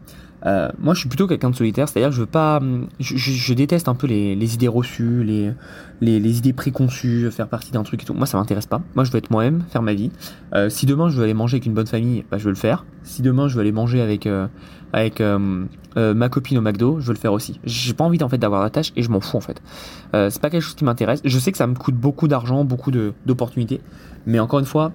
Euh, 0.46 0.70
moi, 0.80 0.94
je 0.94 1.00
suis 1.00 1.10
plutôt 1.10 1.28
quelqu'un 1.28 1.50
de 1.50 1.56
solitaire, 1.56 1.88
c'est-à-dire 1.88 2.12
je 2.12 2.22
veux 2.22 2.28
pas, 2.28 2.60
je, 3.00 3.54
déteste 3.54 3.88
un 3.88 3.96
peu 3.96 4.08
les, 4.08 4.54
idées 4.54 4.68
reçues, 4.68 5.24
les, 5.24 5.54
les, 6.02 6.38
idées 6.38 6.54
préconçues, 6.54 7.30
faire 7.32 7.48
partie 7.48 7.72
d'un 7.72 7.84
truc 7.84 8.02
et 8.04 8.06
tout. 8.06 8.14
Moi, 8.14 8.26
ça 8.26 8.38
m'intéresse 8.38 8.66
pas. 8.66 8.82
Moi, 8.96 9.04
je 9.04 9.12
veux 9.12 9.18
être 9.18 9.30
moi-même, 9.30 9.64
faire 9.70 9.82
ma 9.82 9.94
vie. 9.94 10.12
Euh, 10.54 10.70
si 10.70 10.86
demain 10.86 11.10
je 11.10 11.18
veux 11.18 11.24
aller 11.24 11.34
manger 11.34 11.56
avec 11.56 11.66
une 11.66 11.74
bonne 11.74 11.88
famille, 11.88 12.26
bah, 12.32 12.38
je 12.38 12.46
veux 12.46 12.50
le 12.50 12.56
faire. 12.56 12.86
Si 13.04 13.22
demain 13.22 13.48
je 13.48 13.56
veux 13.56 13.62
aller 13.62 13.72
manger 13.72 14.02
avec 14.02 14.26
euh, 14.26 14.48
avec 14.94 15.22
ma 15.96 16.30
copine 16.30 16.58
au 16.58 16.62
McDo, 16.62 17.00
je 17.00 17.08
veux 17.08 17.14
le 17.14 17.20
faire 17.20 17.34
aussi. 17.34 17.60
J'ai 17.64 17.94
pas 17.94 18.04
envie 18.04 18.22
en 18.24 18.30
fait 18.30 18.38
d'avoir 18.38 18.62
la 18.62 18.70
tâche 18.70 18.92
et 18.96 19.04
je 19.04 19.10
m'en 19.10 19.22
fous 19.22 19.38
en 19.38 19.42
fait. 19.42 19.62
c'est 20.14 20.42
pas 20.42 20.50
quelque 20.50 20.64
chose 20.64 20.76
qui 20.76 20.84
m'intéresse. 20.84 21.22
Je 21.24 21.40
sais 21.40 21.52
que 21.52 21.58
ça 21.58 21.68
me 21.68 21.76
coûte 21.76 21.96
beaucoup 21.96 22.28
d'argent, 22.28 22.66
beaucoup 22.66 22.92
d'opportunités, 22.92 23.80
mais 24.26 24.40
encore 24.40 24.60
une 24.60 24.66
fois 24.66 24.92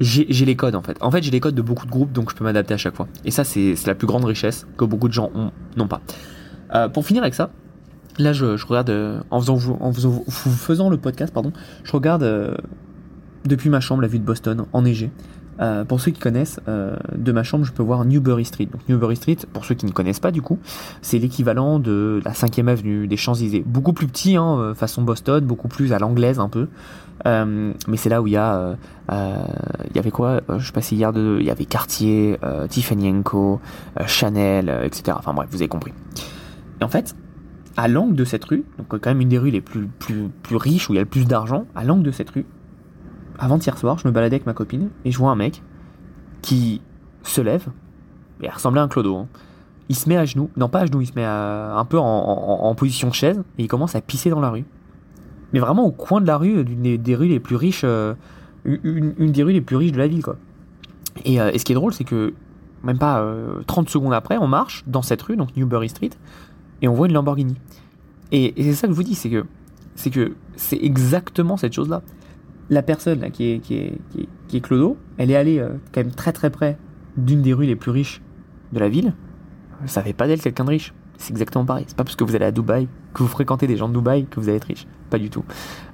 j'ai 0.00 0.44
les 0.44 0.56
codes 0.56 0.74
en 0.74 0.82
fait. 0.82 0.96
En 1.00 1.10
fait, 1.10 1.22
j'ai 1.22 1.30
les 1.30 1.40
codes 1.40 1.54
de 1.54 1.62
beaucoup 1.62 1.86
de 1.86 1.90
groupes, 1.90 2.12
donc 2.12 2.30
je 2.30 2.36
peux 2.36 2.44
m'adapter 2.44 2.74
à 2.74 2.78
chaque 2.78 2.96
fois. 2.96 3.06
Et 3.24 3.30
ça, 3.30 3.44
c'est 3.44 3.74
la 3.86 3.94
plus 3.94 4.06
grande 4.06 4.24
richesse 4.24 4.66
que 4.76 4.84
beaucoup 4.84 5.08
de 5.08 5.12
gens 5.12 5.30
n'ont 5.76 5.88
pas. 5.88 6.00
Euh, 6.74 6.88
pour 6.88 7.04
finir 7.04 7.22
avec 7.22 7.34
ça, 7.34 7.50
là, 8.18 8.32
je, 8.32 8.64
regarde 8.66 8.90
euh, 8.90 9.20
en 9.30 9.40
faisant 9.40 9.54
vous, 9.54 9.76
en 9.80 9.92
faisant, 9.92 10.90
le 10.90 10.96
podcast, 10.96 11.32
pardon, 11.32 11.52
je 11.84 11.92
regarde 11.92 12.22
euh, 12.22 12.54
depuis 13.44 13.70
ma 13.70 13.80
chambre 13.80 14.02
la 14.02 14.08
vue 14.08 14.18
de 14.18 14.24
Boston 14.24 14.64
enneigée. 14.72 15.10
Euh, 15.60 15.84
pour 15.84 16.00
ceux 16.00 16.10
qui 16.10 16.20
connaissent, 16.20 16.60
euh, 16.68 16.96
de 17.14 17.32
ma 17.32 17.42
chambre, 17.42 17.64
je 17.64 17.72
peux 17.72 17.82
voir 17.82 18.04
Newbury 18.04 18.44
Street. 18.44 18.66
Donc 18.66 18.80
Newbury 18.88 19.16
Street, 19.16 19.36
pour 19.52 19.64
ceux 19.64 19.74
qui 19.74 19.86
ne 19.86 19.90
connaissent 19.90 20.20
pas 20.20 20.30
du 20.30 20.42
coup, 20.42 20.58
c'est 21.02 21.18
l'équivalent 21.18 21.78
de 21.78 22.20
la 22.24 22.32
5 22.32 22.58
avenue 22.60 23.06
des 23.06 23.16
Champs-Élysées. 23.16 23.62
Beaucoup 23.66 23.92
plus 23.92 24.06
petit, 24.06 24.36
hein, 24.36 24.56
euh, 24.58 24.74
façon 24.74 25.02
Boston, 25.02 25.44
beaucoup 25.44 25.68
plus 25.68 25.92
à 25.92 25.98
l'anglaise 25.98 26.38
un 26.38 26.48
peu. 26.48 26.68
mais 27.26 27.96
c'est 27.96 28.08
là 28.08 28.22
où 28.22 28.26
il 28.26 28.32
y 28.32 28.36
a, 28.36 28.76
il 29.10 29.96
y 29.96 29.98
avait 29.98 30.10
quoi 30.10 30.40
Je 30.56 30.64
suis 30.64 30.72
passé 30.72 30.96
hier 30.96 31.12
de, 31.12 31.36
il 31.40 31.46
y 31.46 31.50
avait 31.50 31.66
Cartier, 31.66 32.38
Tiffany 32.68 33.22
Co, 33.22 33.60
Chanel, 34.06 34.72
etc. 34.84 35.16
Enfin 35.18 35.34
bref, 35.34 35.48
vous 35.50 35.58
avez 35.58 35.68
compris. 35.68 35.92
Et 36.80 36.84
en 36.84 36.88
fait, 36.88 37.14
à 37.76 37.88
l'angle 37.88 38.14
de 38.14 38.24
cette 38.24 38.44
rue, 38.44 38.64
donc 38.78 38.88
quand 38.88 39.10
même 39.10 39.20
une 39.20 39.28
des 39.28 39.38
rues 39.38 39.50
les 39.50 39.60
plus, 39.60 39.86
plus, 39.86 40.28
plus 40.42 40.56
riches 40.56 40.88
où 40.88 40.94
il 40.94 40.96
y 40.96 40.98
a 40.98 41.02
le 41.02 41.08
plus 41.08 41.26
d'argent, 41.26 41.66
à 41.74 41.84
l'angle 41.84 42.02
de 42.02 42.10
cette 42.10 42.30
rue, 42.30 42.46
avant-hier 43.40 43.76
soir, 43.76 43.98
je 43.98 44.06
me 44.06 44.12
baladais 44.12 44.36
avec 44.36 44.46
ma 44.46 44.52
copine 44.52 44.90
et 45.04 45.10
je 45.10 45.18
vois 45.18 45.30
un 45.30 45.36
mec 45.36 45.62
qui 46.42 46.82
se 47.22 47.40
lève, 47.40 47.68
il 48.42 48.48
ressemblait 48.48 48.80
à 48.80 48.84
un 48.84 48.88
clodo. 48.88 49.16
Hein. 49.16 49.28
Il 49.88 49.96
se 49.96 50.08
met 50.08 50.16
à 50.16 50.24
genoux, 50.24 50.50
non 50.56 50.68
pas 50.68 50.80
à 50.80 50.86
genoux, 50.86 51.00
il 51.00 51.06
se 51.06 51.14
met 51.16 51.24
un 51.24 51.84
peu 51.84 51.98
en, 51.98 52.74
position 52.76 53.10
chaise 53.10 53.42
et 53.58 53.64
il 53.64 53.68
commence 53.68 53.96
à 53.96 54.00
pisser 54.00 54.30
dans 54.30 54.40
la 54.40 54.50
rue. 54.50 54.64
Mais 55.52 55.58
vraiment 55.58 55.84
au 55.84 55.90
coin 55.90 56.20
de 56.20 56.26
la 56.26 56.36
rue, 56.36 56.64
d'une 56.64 56.96
des, 56.96 57.14
rues 57.16 57.26
les 57.26 57.40
plus 57.40 57.56
riches, 57.56 57.82
euh, 57.82 58.14
une, 58.64 59.32
des 59.32 59.42
rues 59.42 59.52
les 59.52 59.60
plus 59.60 59.74
riches 59.74 59.90
de 59.90 59.98
la 59.98 60.06
ville, 60.06 60.22
quoi. 60.22 60.36
Et, 61.24 61.40
euh, 61.40 61.50
ce 61.56 61.64
qui 61.64 61.72
est 61.72 61.74
drôle, 61.74 61.92
c'est 61.92 62.04
que 62.04 62.34
même 62.84 62.98
pas 62.98 63.26
30 63.66 63.88
euh, 63.88 63.90
secondes 63.90 64.14
après, 64.14 64.36
on 64.38 64.46
marche 64.46 64.84
dans 64.86 65.02
cette 65.02 65.20
rue, 65.22 65.36
donc 65.36 65.56
Newbury 65.56 65.88
Street, 65.88 66.10
et 66.82 66.88
on 66.88 66.94
voit 66.94 67.08
une 67.08 67.14
Lamborghini. 67.14 67.56
Et, 68.30 68.60
et 68.60 68.62
c'est 68.62 68.74
ça 68.74 68.86
que 68.86 68.92
je 68.92 68.96
vous 68.96 69.02
dis, 69.02 69.16
c'est 69.16 69.28
que 69.28 69.44
c'est 69.96 70.10
que 70.10 70.34
c'est 70.54 70.78
exactement 70.80 71.56
cette 71.56 71.72
chose-là 71.72 72.02
la 72.70 72.82
personne 72.82 73.30
qui, 73.32 73.50
est, 73.50 73.60
qui, 74.48 74.60
Clodo, 74.62 74.96
elle 75.18 75.30
est 75.30 75.36
allée 75.36 75.58
euh, 75.58 75.74
quand 75.92 76.00
même 76.02 76.12
très 76.12 76.32
très 76.32 76.50
près 76.50 76.78
d'une 77.16 77.42
des 77.42 77.52
rues 77.52 77.66
les 77.66 77.76
plus 77.76 77.90
riches 77.90 78.22
de 78.72 78.78
la 78.78 78.88
ville. 78.88 79.14
Ça 79.86 80.02
fait 80.02 80.12
pas 80.12 80.26
d'elle 80.26 80.40
quelqu'un 80.40 80.64
de 80.64 80.70
riche. 80.70 80.94
C'est 81.18 81.32
exactement 81.32 81.64
pareil. 81.64 81.84
C'est 81.88 81.96
pas 81.96 82.04
parce 82.04 82.16
que 82.16 82.24
vous 82.24 82.34
allez 82.34 82.44
à 82.44 82.52
Dubaï, 82.52 82.88
que 83.12 83.22
vous 83.22 83.28
fréquentez 83.28 83.66
des 83.66 83.76
gens 83.76 83.88
de 83.88 83.94
Dubaï, 83.94 84.26
que 84.26 84.40
vous 84.40 84.48
allez 84.48 84.56
être 84.56 84.64
riche. 84.64 84.86
Pas 85.10 85.18
du 85.18 85.28
tout. 85.28 85.44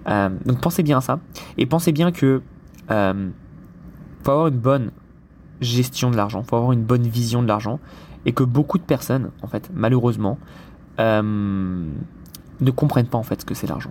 Euh, 0.09 0.29
donc 0.45 0.61
pensez 0.61 0.83
bien 0.83 0.99
à 0.99 1.01
ça. 1.01 1.19
Et 1.57 1.67
pensez 1.67 1.93
bien 1.93 2.13
que 2.13 2.43
euh, 2.91 3.29
faut 4.23 4.31
avoir 4.31 4.49
une 4.49 4.59
bonne 4.59 4.91
gestion 5.61 6.11
de 6.11 6.17
l'argent, 6.17 6.43
faut 6.43 6.57
avoir 6.57 6.73
une 6.73 6.85
bonne 6.85 7.07
vision 7.07 7.43
de 7.43 7.49
l'argent. 7.49 7.81
Et 8.27 8.33
que 8.33 8.45
beaucoup 8.45 8.79
de 8.79 8.83
personnes, 8.83 9.31
en 9.43 9.47
fait, 9.47 9.71
malheureusement, 9.73 10.39
euh, 10.99 11.23
ne 12.61 12.71
comprennent 12.71 13.07
pas 13.07 13.19
en 13.19 13.23
fait 13.23 13.41
ce 13.41 13.47
que 13.47 13.55
c'est 13.55 13.67
l'argent. 13.67 13.91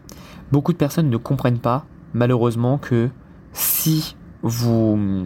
Beaucoup 0.52 0.74
de 0.74 0.78
personnes 0.78 1.10
ne 1.10 1.18
comprennent 1.18 1.60
pas 1.60 1.86
malheureusement 2.16 2.78
que 2.78 3.10
si 3.52 4.16
vous, 4.42 5.26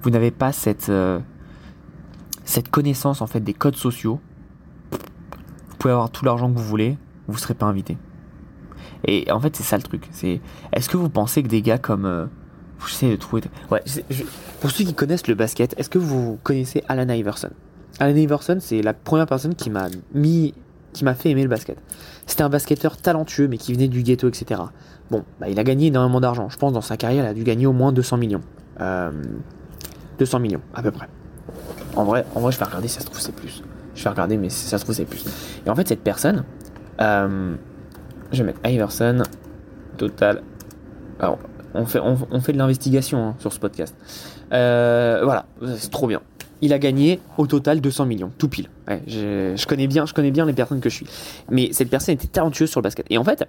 vous 0.00 0.10
n'avez 0.10 0.30
pas 0.30 0.50
cette, 0.50 0.88
euh, 0.88 1.20
cette 2.44 2.70
connaissance 2.70 3.20
en 3.20 3.26
fait 3.26 3.40
des 3.40 3.52
codes 3.52 3.76
sociaux, 3.76 4.18
vous 4.90 5.76
pouvez 5.78 5.92
avoir 5.92 6.10
tout 6.10 6.24
l'argent 6.24 6.50
que 6.50 6.58
vous 6.58 6.64
voulez, 6.64 6.96
vous 7.28 7.34
ne 7.34 7.38
serez 7.38 7.54
pas 7.54 7.66
invité. 7.66 7.98
Et 9.04 9.30
en 9.30 9.40
fait, 9.40 9.54
c'est 9.56 9.62
ça 9.62 9.76
le 9.76 9.82
truc. 9.82 10.08
C'est, 10.12 10.40
est-ce 10.72 10.88
que 10.88 10.96
vous 10.96 11.10
pensez 11.10 11.42
que 11.42 11.48
des 11.48 11.60
gars 11.60 11.78
comme, 11.78 12.06
euh, 12.06 12.26
je 12.86 12.94
sais 12.94 13.10
de 13.10 13.16
trouver, 13.16 13.42
ouais, 13.70 13.82
pour 14.60 14.70
ceux 14.70 14.84
qui 14.84 14.94
connaissent 14.94 15.28
le 15.28 15.34
basket, 15.34 15.74
est-ce 15.78 15.90
que 15.90 15.98
vous 15.98 16.38
connaissez 16.42 16.82
Alan 16.88 17.08
Iverson? 17.12 17.50
Alan 17.98 18.16
Iverson, 18.16 18.56
c'est 18.58 18.80
la 18.80 18.94
première 18.94 19.26
personne 19.26 19.54
qui 19.54 19.68
m'a 19.68 19.88
mis, 20.14 20.54
qui 20.92 21.04
m'a 21.04 21.14
fait 21.14 21.30
aimer 21.30 21.42
le 21.42 21.48
basket. 21.48 21.78
C'était 22.26 22.42
un 22.42 22.48
basketteur 22.48 22.96
talentueux, 22.96 23.48
mais 23.48 23.58
qui 23.58 23.72
venait 23.72 23.88
du 23.88 24.02
ghetto, 24.02 24.28
etc. 24.28 24.60
Bon, 25.10 25.24
bah, 25.40 25.48
il 25.48 25.58
a 25.58 25.64
gagné 25.64 25.88
énormément 25.88 26.20
d'argent. 26.20 26.48
Je 26.48 26.56
pense 26.56 26.72
dans 26.72 26.80
sa 26.80 26.96
carrière, 26.96 27.24
il 27.24 27.28
a 27.28 27.34
dû 27.34 27.44
gagner 27.44 27.66
au 27.66 27.72
moins 27.72 27.92
200 27.92 28.16
millions. 28.16 28.42
200 28.78 28.80
euh, 28.80 30.40
millions, 30.40 30.62
à 30.74 30.82
peu 30.82 30.90
près. 30.90 31.08
En 31.96 32.04
vrai, 32.04 32.24
en 32.34 32.40
vrai, 32.40 32.52
je 32.52 32.58
vais 32.58 32.64
regarder 32.64 32.88
ça 32.88 33.00
se 33.00 33.06
trouve 33.06 33.20
c'est 33.20 33.34
plus. 33.34 33.62
Je 33.94 34.04
vais 34.04 34.10
regarder, 34.10 34.36
mais 34.36 34.48
ça 34.48 34.78
se 34.78 34.84
trouve 34.84 34.94
c'est 34.94 35.04
plus. 35.04 35.24
Et 35.66 35.70
en 35.70 35.74
fait, 35.74 35.86
cette 35.88 36.02
personne, 36.02 36.44
euh, 37.00 37.54
je 38.32 38.38
vais 38.38 38.44
mettre 38.44 38.60
Iverson, 38.64 39.22
total. 39.98 40.42
Alors, 41.20 41.38
on 41.74 41.86
fait, 41.86 42.00
on, 42.00 42.40
fait 42.40 42.52
de 42.52 42.58
l'investigation 42.58 43.28
hein, 43.28 43.34
sur 43.38 43.52
ce 43.52 43.58
podcast. 43.58 43.94
Euh, 44.52 45.20
voilà, 45.24 45.46
c'est 45.76 45.90
trop 45.90 46.06
bien 46.06 46.20
il 46.62 46.72
a 46.72 46.78
gagné 46.78 47.20
au 47.36 47.46
total 47.46 47.80
200 47.80 48.06
millions, 48.06 48.30
tout 48.38 48.48
pile. 48.48 48.68
je, 49.06 49.66
connais 49.66 49.88
bien, 49.88 50.06
je 50.06 50.14
connais 50.14 50.30
bien 50.30 50.46
les 50.46 50.52
personnes 50.52 50.80
que 50.80 50.88
je 50.88 50.94
suis. 50.94 51.06
Mais 51.50 51.70
cette 51.72 51.90
personne 51.90 52.14
était 52.14 52.28
talentueuse 52.28 52.70
sur 52.70 52.80
le 52.80 52.84
basket. 52.84 53.04
Et 53.10 53.18
en 53.18 53.24
fait, 53.24 53.44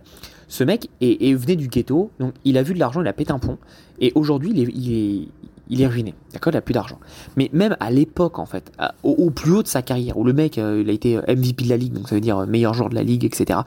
ce 0.48 0.64
mec 0.64 0.90
est, 1.00 1.34
venait 1.34 1.56
du 1.56 1.68
ghetto, 1.68 2.12
donc 2.20 2.34
il 2.44 2.58
a 2.58 2.64
vu 2.64 2.74
de 2.74 2.80
l'argent, 2.80 3.02
il 3.02 3.08
a 3.08 3.14
pété 3.14 3.32
un 3.32 3.40
pont. 3.40 3.60
Et 4.00 4.12
aujourd'hui, 4.16 4.52
il 4.52 5.82
est, 5.82 5.88
ruiné. 5.88 6.16
D'accord? 6.34 6.52
Il 6.52 6.58
a 6.58 6.62
plus 6.62 6.74
d'argent. 6.74 7.00
Mais 7.38 7.50
même 7.54 7.78
à 7.80 7.92
l'époque, 7.92 8.40
en 8.40 8.48
fait, 8.48 8.72
au, 9.04 9.30
plus 9.30 9.52
haut 9.52 9.64
de 9.64 9.68
sa 9.68 9.84
carrière, 9.84 10.18
où 10.18 10.24
le 10.24 10.34
mec, 10.34 10.58
euh, 10.58 10.82
il 10.84 10.90
a 10.90 10.94
été 10.94 11.18
MVP 11.18 11.66
de 11.66 11.70
la 11.70 11.78
ligue, 11.78 11.94
donc 11.94 12.10
ça 12.10 12.16
veut 12.16 12.22
dire 12.22 12.46
meilleur 12.48 12.74
joueur 12.74 12.90
de 12.90 12.96
la 12.96 13.04
ligue, 13.04 13.26
etc. 13.26 13.60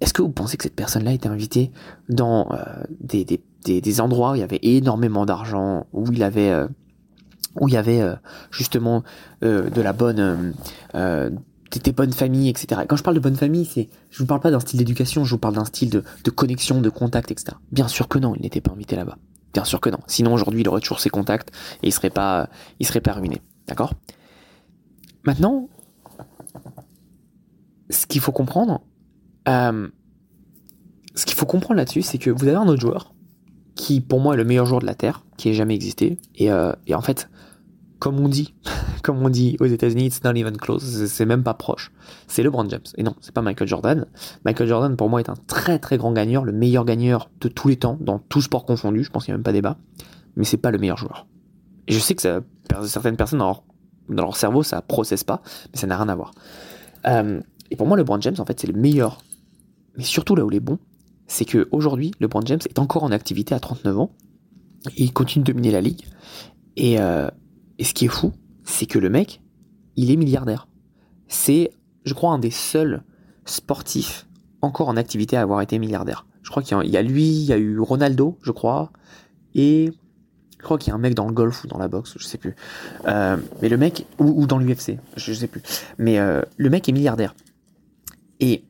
Est-ce 0.00 0.14
que 0.14 0.22
vous 0.22 0.30
pensez 0.30 0.56
que 0.56 0.62
cette 0.62 0.76
personne-là 0.76 1.12
était 1.12 1.28
invitée 1.28 1.70
dans 2.08 2.48
euh, 2.52 2.84
des, 3.00 4.00
endroits 4.00 4.32
où 4.32 4.34
il 4.34 4.40
y 4.40 4.44
avait 4.44 4.60
énormément 4.62 5.26
d'argent, 5.26 5.86
où 5.92 6.04
il 6.10 6.22
avait 6.22 6.50
euh, 6.50 6.68
où 7.58 7.68
il 7.68 7.74
y 7.74 7.76
avait 7.76 8.00
euh, 8.00 8.14
justement 8.50 9.02
euh, 9.42 9.70
de 9.70 9.80
la 9.80 9.92
bonne 9.92 10.54
euh, 10.94 11.30
des 11.78 11.92
bonnes 11.92 12.12
familles, 12.12 12.48
etc. 12.48 12.82
quand 12.88 12.96
je 12.96 13.02
parle 13.02 13.14
de 13.14 13.20
bonne 13.20 13.36
famille, 13.36 13.64
c'est, 13.64 13.88
je 14.10 14.18
vous 14.18 14.26
parle 14.26 14.40
pas 14.40 14.50
d'un 14.50 14.60
style 14.60 14.78
d'éducation, 14.78 15.24
je 15.24 15.30
vous 15.30 15.38
parle 15.38 15.54
d'un 15.54 15.64
style 15.64 15.90
de, 15.90 16.30
connexion, 16.30 16.80
de 16.80 16.90
contact, 16.90 17.30
etc. 17.30 17.56
Bien 17.70 17.86
sûr 17.86 18.08
que 18.08 18.18
non, 18.18 18.34
il 18.34 18.42
n'était 18.42 18.60
pas 18.60 18.72
invité 18.72 18.96
là-bas. 18.96 19.18
Bien 19.52 19.64
sûr 19.64 19.80
que 19.80 19.88
non. 19.88 19.98
Sinon 20.06 20.34
aujourd'hui, 20.34 20.62
il 20.62 20.68
aurait 20.68 20.80
toujours 20.80 21.00
ses 21.00 21.10
contacts 21.10 21.50
et 21.82 21.88
il 21.88 21.92
serait 21.92 22.10
pas, 22.10 22.48
il 22.80 22.86
serait 22.86 23.00
pas 23.00 23.12
ruiné. 23.12 23.40
D'accord? 23.68 23.94
Maintenant, 25.24 25.68
ce 27.88 28.06
qu'il 28.06 28.20
faut 28.20 28.32
comprendre, 28.32 28.80
euh, 29.48 29.88
ce 31.14 31.26
qu'il 31.26 31.36
faut 31.36 31.46
comprendre 31.46 31.78
là-dessus, 31.78 32.02
c'est 32.02 32.18
que 32.18 32.30
vous 32.30 32.46
avez 32.46 32.56
un 32.56 32.66
autre 32.66 32.80
joueur 32.80 33.14
qui, 33.74 34.00
pour 34.00 34.20
moi, 34.20 34.34
est 34.34 34.36
le 34.36 34.44
meilleur 34.44 34.66
joueur 34.66 34.80
de 34.80 34.86
la 34.86 34.94
terre, 34.94 35.24
qui 35.36 35.48
ait 35.48 35.54
jamais 35.54 35.74
existé, 35.74 36.18
et, 36.34 36.50
euh, 36.50 36.72
et 36.86 36.94
en 36.94 37.00
fait, 37.00 37.28
comme 38.00 38.18
on 38.18 38.28
dit, 38.28 38.54
comme 39.04 39.22
on 39.22 39.28
dit 39.28 39.56
aux 39.60 39.66
États-Unis, 39.66 40.06
it's 40.06 40.24
not 40.24 40.32
even 40.34 40.56
close, 40.56 41.06
c'est 41.06 41.26
même 41.26 41.44
pas 41.44 41.54
proche. 41.54 41.92
C'est 42.26 42.42
LeBron 42.42 42.68
James. 42.68 42.80
Et 42.96 43.04
non, 43.04 43.14
c'est 43.20 43.32
pas 43.32 43.42
Michael 43.42 43.68
Jordan. 43.68 44.06
Michael 44.44 44.66
Jordan, 44.66 44.96
pour 44.96 45.08
moi, 45.08 45.20
est 45.20 45.28
un 45.28 45.36
très 45.46 45.78
très 45.78 45.98
grand 45.98 46.12
gagneur, 46.12 46.44
le 46.44 46.52
meilleur 46.52 46.84
gagneur 46.84 47.30
de 47.40 47.48
tous 47.48 47.68
les 47.68 47.76
temps, 47.76 47.96
dans 48.00 48.18
tout 48.18 48.42
sport 48.42 48.64
confondu. 48.64 49.04
Je 49.04 49.10
pense 49.10 49.24
qu'il 49.24 49.32
n'y 49.32 49.36
a 49.36 49.38
même 49.38 49.44
pas 49.44 49.52
débat. 49.52 49.76
Mais 50.34 50.44
c'est 50.44 50.56
pas 50.56 50.70
le 50.70 50.78
meilleur 50.78 50.96
joueur. 50.96 51.26
Et 51.86 51.92
je 51.92 51.98
sais 51.98 52.14
que 52.14 52.22
ça, 52.22 52.40
certaines 52.84 53.16
personnes 53.16 53.40
dans 53.40 53.62
leur, 54.08 54.36
cerveau, 54.36 54.62
ça 54.62 54.80
processe 54.82 55.24
pas, 55.24 55.42
mais 55.72 55.78
ça 55.78 55.86
n'a 55.86 55.96
rien 55.96 56.08
à 56.08 56.14
voir. 56.14 56.32
Euh, 57.06 57.40
et 57.70 57.76
pour 57.76 57.86
moi, 57.86 57.96
LeBron 57.96 58.20
James, 58.20 58.36
en 58.38 58.44
fait, 58.44 58.58
c'est 58.58 58.66
le 58.66 58.78
meilleur. 58.78 59.18
Mais 59.96 60.04
surtout 60.04 60.34
là 60.34 60.44
où 60.44 60.50
il 60.50 60.56
est 60.56 60.60
bon, 60.60 60.78
c'est 61.26 61.44
que 61.44 61.68
aujourd'hui, 61.70 62.12
LeBron 62.20 62.42
James 62.46 62.60
est 62.64 62.78
encore 62.78 63.04
en 63.04 63.12
activité 63.12 63.54
à 63.54 63.60
39 63.60 63.98
ans. 63.98 64.10
Il 64.96 65.12
continue 65.12 65.44
de 65.44 65.52
dominer 65.52 65.70
la 65.70 65.80
ligue. 65.80 66.04
Et, 66.76 67.00
euh, 67.00 67.28
et 67.80 67.84
ce 67.84 67.94
qui 67.94 68.04
est 68.04 68.08
fou, 68.08 68.32
c'est 68.62 68.84
que 68.84 68.98
le 68.98 69.08
mec, 69.08 69.40
il 69.96 70.10
est 70.10 70.16
milliardaire. 70.16 70.68
C'est, 71.28 71.72
je 72.04 72.12
crois, 72.12 72.30
un 72.30 72.38
des 72.38 72.50
seuls 72.50 73.02
sportifs 73.46 74.28
encore 74.60 74.90
en 74.90 74.98
activité 74.98 75.38
à 75.38 75.40
avoir 75.40 75.62
été 75.62 75.78
milliardaire. 75.78 76.26
Je 76.42 76.50
crois 76.50 76.62
qu'il 76.62 76.76
y, 76.84 76.96
a 76.98 77.02
lui, 77.02 77.24
il 77.24 77.44
y 77.44 77.54
a 77.54 77.56
eu 77.56 77.80
Ronaldo, 77.80 78.36
je 78.42 78.50
crois, 78.50 78.92
et 79.54 79.92
je 80.58 80.62
crois 80.62 80.76
qu'il 80.76 80.90
y 80.90 80.92
a 80.92 80.94
un 80.94 80.98
mec 80.98 81.14
dans 81.14 81.26
le 81.26 81.32
golf 81.32 81.64
ou 81.64 81.68
dans 81.68 81.78
la 81.78 81.88
boxe, 81.88 82.16
je 82.18 82.24
sais 82.24 82.36
plus. 82.36 82.54
Euh, 83.06 83.38
mais 83.62 83.70
le 83.70 83.78
mec, 83.78 84.04
ou, 84.18 84.46
dans 84.46 84.58
l'UFC, 84.58 84.98
je, 85.16 85.32
sais 85.32 85.46
plus. 85.46 85.62
Mais 85.96 86.18
euh, 86.18 86.42
le 86.58 86.68
mec 86.68 86.86
est 86.86 86.92
milliardaire. 86.92 87.34
Et 88.40 88.62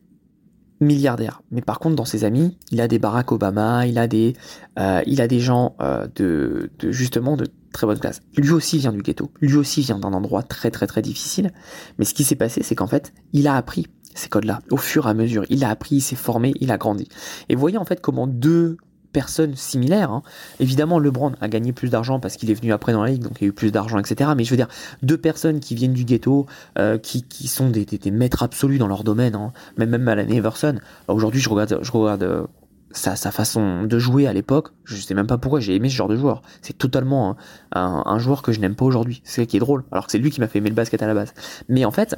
milliardaire. 0.80 1.42
Mais 1.50 1.60
par 1.60 1.78
contre, 1.78 1.96
dans 1.96 2.04
ses 2.04 2.24
amis, 2.24 2.58
il 2.70 2.80
a 2.80 2.88
des 2.88 2.98
Barack 2.98 3.32
Obama, 3.32 3.86
il 3.86 3.98
a 3.98 4.08
des, 4.08 4.34
euh, 4.78 5.02
il 5.06 5.20
a 5.20 5.28
des 5.28 5.40
gens 5.40 5.76
de, 6.16 6.70
de 6.78 6.92
justement 6.92 7.36
de 7.36 7.46
très 7.72 7.86
bonne 7.86 7.98
classe. 7.98 8.20
Lui 8.36 8.50
aussi 8.50 8.78
vient 8.78 8.92
du 8.92 9.02
ghetto, 9.02 9.30
lui 9.40 9.56
aussi 9.56 9.82
vient 9.82 9.98
d'un 9.98 10.12
endroit 10.12 10.42
très 10.42 10.70
très 10.70 10.86
très 10.86 11.02
difficile, 11.02 11.52
mais 11.98 12.04
ce 12.04 12.14
qui 12.14 12.24
s'est 12.24 12.34
passé, 12.34 12.62
c'est 12.62 12.74
qu'en 12.74 12.86
fait, 12.86 13.12
il 13.32 13.46
a 13.46 13.56
appris 13.56 13.86
ces 14.14 14.28
codes-là 14.28 14.60
au 14.70 14.76
fur 14.76 15.06
et 15.06 15.10
à 15.10 15.14
mesure. 15.14 15.44
Il 15.50 15.64
a 15.64 15.70
appris, 15.70 15.96
il 15.96 16.00
s'est 16.00 16.16
formé, 16.16 16.54
il 16.60 16.70
a 16.70 16.78
grandi. 16.78 17.08
Et 17.48 17.54
voyez 17.54 17.78
en 17.78 17.84
fait 17.84 18.00
comment 18.00 18.26
deux 18.26 18.76
personnes 19.12 19.56
similaires, 19.56 20.10
hein, 20.10 20.22
évidemment 20.58 20.98
LeBron 20.98 21.32
a 21.40 21.48
gagné 21.48 21.72
plus 21.72 21.88
d'argent 21.88 22.20
parce 22.20 22.36
qu'il 22.36 22.50
est 22.50 22.54
venu 22.54 22.72
après 22.72 22.92
dans 22.92 23.02
la 23.02 23.10
ligue, 23.10 23.22
donc 23.22 23.32
il 23.40 23.44
y 23.44 23.46
a 23.46 23.48
eu 23.48 23.52
plus 23.52 23.72
d'argent, 23.72 23.98
etc. 23.98 24.30
Mais 24.36 24.44
je 24.44 24.50
veux 24.50 24.56
dire, 24.56 24.68
deux 25.02 25.18
personnes 25.18 25.60
qui 25.60 25.74
viennent 25.74 25.92
du 25.92 26.04
ghetto, 26.04 26.46
euh, 26.78 26.98
qui, 26.98 27.48
sont 27.48 27.70
des, 27.70 27.86
maîtres 28.10 28.42
absolus 28.42 28.78
dans 28.78 28.86
leur 28.86 29.04
domaine, 29.04 29.34
hein, 29.34 29.52
même 29.76 29.90
même 29.90 30.06
Alan 30.08 30.28
Everson. 30.28 30.78
Aujourd'hui, 31.08 31.40
je 31.40 31.48
regarde, 31.48 31.78
je 31.82 31.92
regarde 31.92 32.22
euh, 32.22 32.46
sa, 32.92 33.16
façon 33.30 33.84
de 33.84 33.98
jouer 33.98 34.26
à 34.26 34.32
l'époque, 34.32 34.70
je 34.84 34.96
sais 34.96 35.14
même 35.14 35.26
pas 35.26 35.38
pourquoi 35.38 35.60
j'ai 35.60 35.74
aimé 35.74 35.88
ce 35.88 35.94
genre 35.94 36.08
de 36.08 36.16
joueur. 36.16 36.42
C'est 36.62 36.76
totalement 36.76 37.36
un, 37.72 38.18
joueur 38.18 38.42
que 38.42 38.52
je 38.52 38.60
n'aime 38.60 38.74
pas 38.74 38.84
aujourd'hui. 38.84 39.22
C'est 39.24 39.46
qui 39.46 39.56
est 39.56 39.60
drôle, 39.60 39.84
alors 39.92 40.06
que 40.06 40.12
c'est 40.12 40.18
lui 40.18 40.30
qui 40.30 40.40
m'a 40.40 40.48
fait 40.48 40.58
aimer 40.58 40.70
le 40.70 40.74
basket 40.74 41.02
à 41.02 41.06
la 41.06 41.14
base. 41.14 41.32
Mais 41.68 41.84
en 41.84 41.90
fait, 41.90 42.16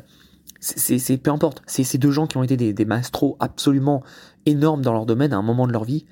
c'est 0.60 1.16
peu 1.18 1.30
importe. 1.30 1.62
C'est 1.66 1.84
ces 1.84 1.98
deux 1.98 2.10
gens 2.10 2.26
qui 2.26 2.36
ont 2.36 2.42
été 2.42 2.56
des, 2.56 2.72
des 2.72 2.84
maestros 2.84 3.36
absolument 3.40 4.02
énormes 4.46 4.82
dans 4.82 4.92
leur 4.92 5.06
domaine 5.06 5.32
à 5.32 5.36
un 5.36 5.42
moment 5.42 5.66
de 5.66 5.72
leur 5.72 5.84
vie. 5.84 6.06